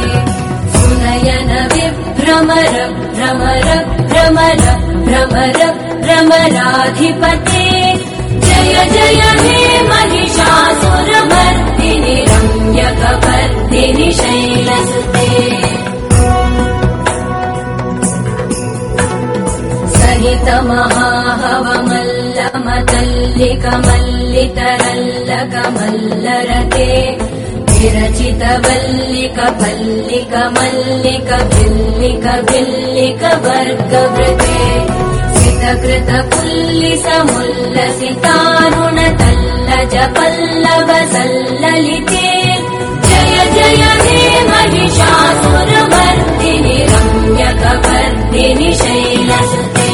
सुनयन 0.76 1.50
विभ्रमर 1.74 2.76
भ्रमर 3.18 3.66
भ्रमर 4.12 4.62
भ्रमर 5.08 5.58
भ्रमराधिपते 6.04 7.66
जय 8.46 8.76
जय 8.94 9.22
हे 9.42 9.58
महिषासुरमर्दिनि 9.90 10.96
रम्यकवर्दिनि 12.30 14.08
शैलसुते 14.20 15.73
वल्लिक 28.64 29.38
पल्लिक 29.60 30.34
मल्लिक 30.56 31.30
भिल्लिक 31.52 32.26
भिल्लिक 32.48 33.22
वर्गवृते 33.44 34.58
सितकृत 35.38 36.10
पुल्लिस 36.34 37.06
मुल्लसितारुण 37.30 38.98
तल्लज 39.20 39.94
पल्लव 40.18 40.90
सल्ललिते 41.14 42.28
जय 43.08 43.36
जय 43.54 43.82
हे 44.04 44.20
महिषासुरमर्दिनि 44.50 45.58
रम्यकवर्दिनि 46.92 48.70
शैलसुते 48.82 49.93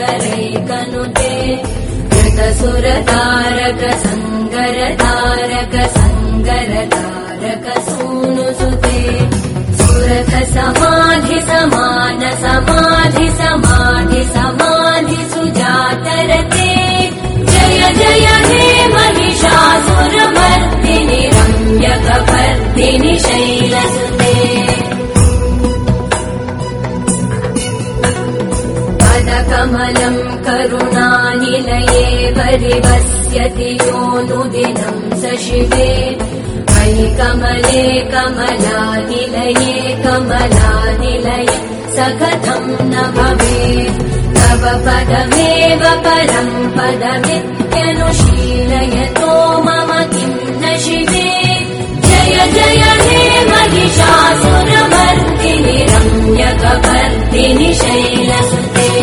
सहस्रकरैकनुते 0.00 1.32
कृतसुरतारक 2.12 3.82
सङ्गर 4.04 4.78
तारक 5.00 5.74
सङ्गर 5.96 6.72
तारक 6.94 7.66
सूनुसुते 7.88 9.00
सुरथ 9.80 10.32
समाधि 10.54 11.38
समान 11.50 12.22
समाधि 12.44 13.28
समाधि 13.42 14.22
समाधि 14.36 15.20
सुजातरते 15.34 16.70
जय 17.52 17.82
जय 18.00 18.26
हे 18.48 18.64
महिषासुरमर्दिनि 18.94 20.02
रम्यकवर्दिनि 21.36 23.14
शैलसुते 23.26 24.19
पदकमलम् 29.30 30.22
करुणानिलये 30.44 32.04
परिवस्यति 32.36 33.70
योनुदिनम् 33.82 35.04
स 35.20 35.22
शिवे। 35.42 35.92
मयि 36.70 37.06
कमले 37.18 37.84
कमलानिलये 38.12 39.74
कमलानिलये 40.04 41.46
स 41.94 41.98
कथम् 42.20 42.70
न 42.90 42.94
भवेत्। 43.16 44.00
तव 44.36 44.62
पदमेव 44.86 45.82
परम् 46.06 46.54
पदमित्यनुशीलयतो 46.76 47.72
मम 49.66 49.90
किम् 50.12 50.50
न 50.62 50.64
शिवे। 50.84 51.30
जय 52.06 52.36
जय 52.56 52.82
हे 53.06 53.22
महिषासुरमर्दिनि 53.50 54.58
रम्यकवर्दिनि 55.92 57.70
शैलसुते 57.82 58.99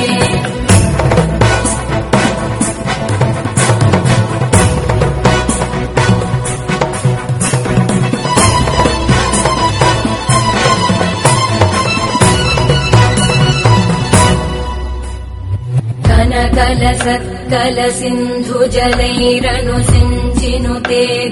कनकल 16.68 17.00
सक्कल 17.00 17.78
सिन्धु 17.98 18.60
जलैरनुसिञ्चिनुते 18.76 19.84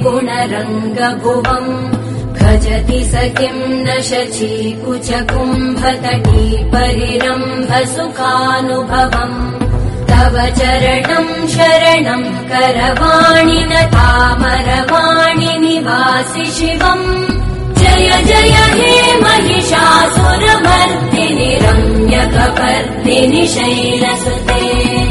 गुणरङ्गभुवम् 0.03 1.71
भजति 2.36 2.99
स 3.11 3.13
किम् 3.38 3.73
न 3.86 3.88
शची 4.09 4.51
कुच 4.83 5.09
कुम्भतटी 5.31 6.43
परिरम्भ 6.73 7.71
सुखानुभवम् 7.95 9.36
तव 10.11 10.36
चरणम् 10.59 11.47
शरणम् 11.55 12.27
करवाणि 12.51 13.61
न 13.71 13.73
तामरवाणि 13.95 15.51
निवासि 15.65 16.45
शिवम्। 16.59 17.05
जय 17.81 18.09
जय 18.29 18.55
हे 18.77 18.93
महिषासुरमर्दिनि 19.25 20.31
रम्यकवर्दिनि 21.65 23.43
शैलसुते 23.55 25.05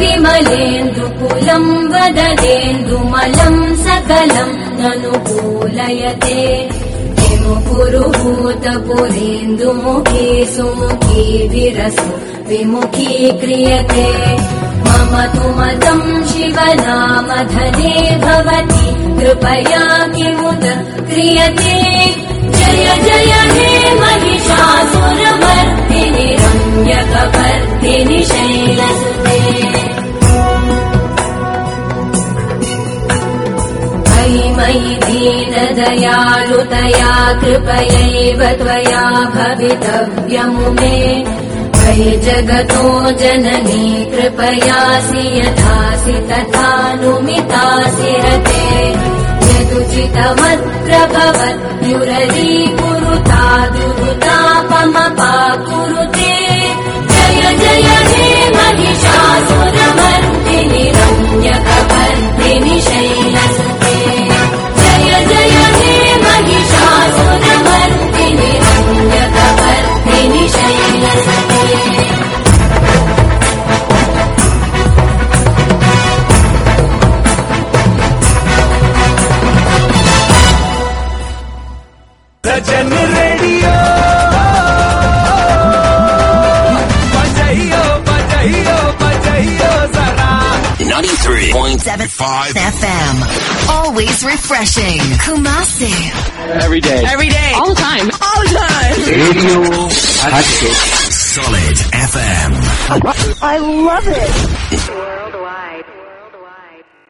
विमलेन्दुकुलम् 0.00 1.70
वददेन्दुमलम् 1.92 3.60
सकलम् 3.84 4.58
ननुकूलयते 4.80 6.42
पुरुहूतपुरेन्दुमुखी 7.66 10.26
सुमुखी 10.54 11.24
विरसु 11.52 12.08
विमुखी 12.48 13.10
क्रियते। 13.40 14.08
मम 14.86 15.12
तु 15.34 15.46
मतम् 15.58 16.06
शिवनामधने 16.30 17.94
भवति 18.24 18.86
कृपया 19.18 19.84
किमुद 20.16 20.64
क्रियते। 21.10 21.76
जय 22.56 22.86
जय 23.06 23.32
हे 23.56 23.70
महिषासुरमर्दिनि 24.00 25.08
रम्यकवर्दिनि 26.42 28.20
शैलसुते 28.32 29.38
मयि 34.26 34.46
मयि 34.58 34.94
दीनदयालुतया 35.06 35.90
कृपयैव 37.40 38.40
त्वया 38.60 39.02
भवितव्यमुमे 39.34 40.96
मयि 41.76 42.10
जगतो 42.26 42.86
जननी 43.20 43.84
कृपयासि 44.12 45.22
यथासि 45.38 46.16
तथानुमितासि 46.30 48.12
रते 48.24 48.64
यदुचितमत्र 49.52 50.92
भवत्युररी 51.14 52.54
कुरुता 52.80 53.44
दुरुतापमपा 53.76 55.32
कुरुते 55.68 56.34
जय 57.12 57.42
जय 57.62 57.88
महिषासुरमर्दिनि 58.56 60.04
रम्यकवर्दिनि 60.98 62.76
शैलसुते 62.88 63.25
सजन 82.45 82.89
रेडियो 83.15 83.73
बजाइयो 87.15 87.83
बजाइयो 88.09 88.77
बजाइयो 89.01 89.71
जरा 89.97 90.29
93.75 90.91 92.57
FM. 92.79 93.21
Always 93.75 94.23
refreshing. 94.31 94.99
Kumasi. 95.25 95.93
Every 96.65 96.81
day. 96.89 96.99
Every 97.13 97.29
day. 97.29 97.51
All 97.61 97.69
the 97.73 97.79
time. 97.81 98.07
All 98.46 98.52
the 98.52 98.58
time. 98.58 98.94
Radio 99.06 99.88
Hatchet. 100.30 100.76
Solid 101.12 101.76
FM. 101.92 103.42
I 103.42 103.58
love 103.58 104.06
it. 104.06 104.88
Worldwide. 104.88 105.15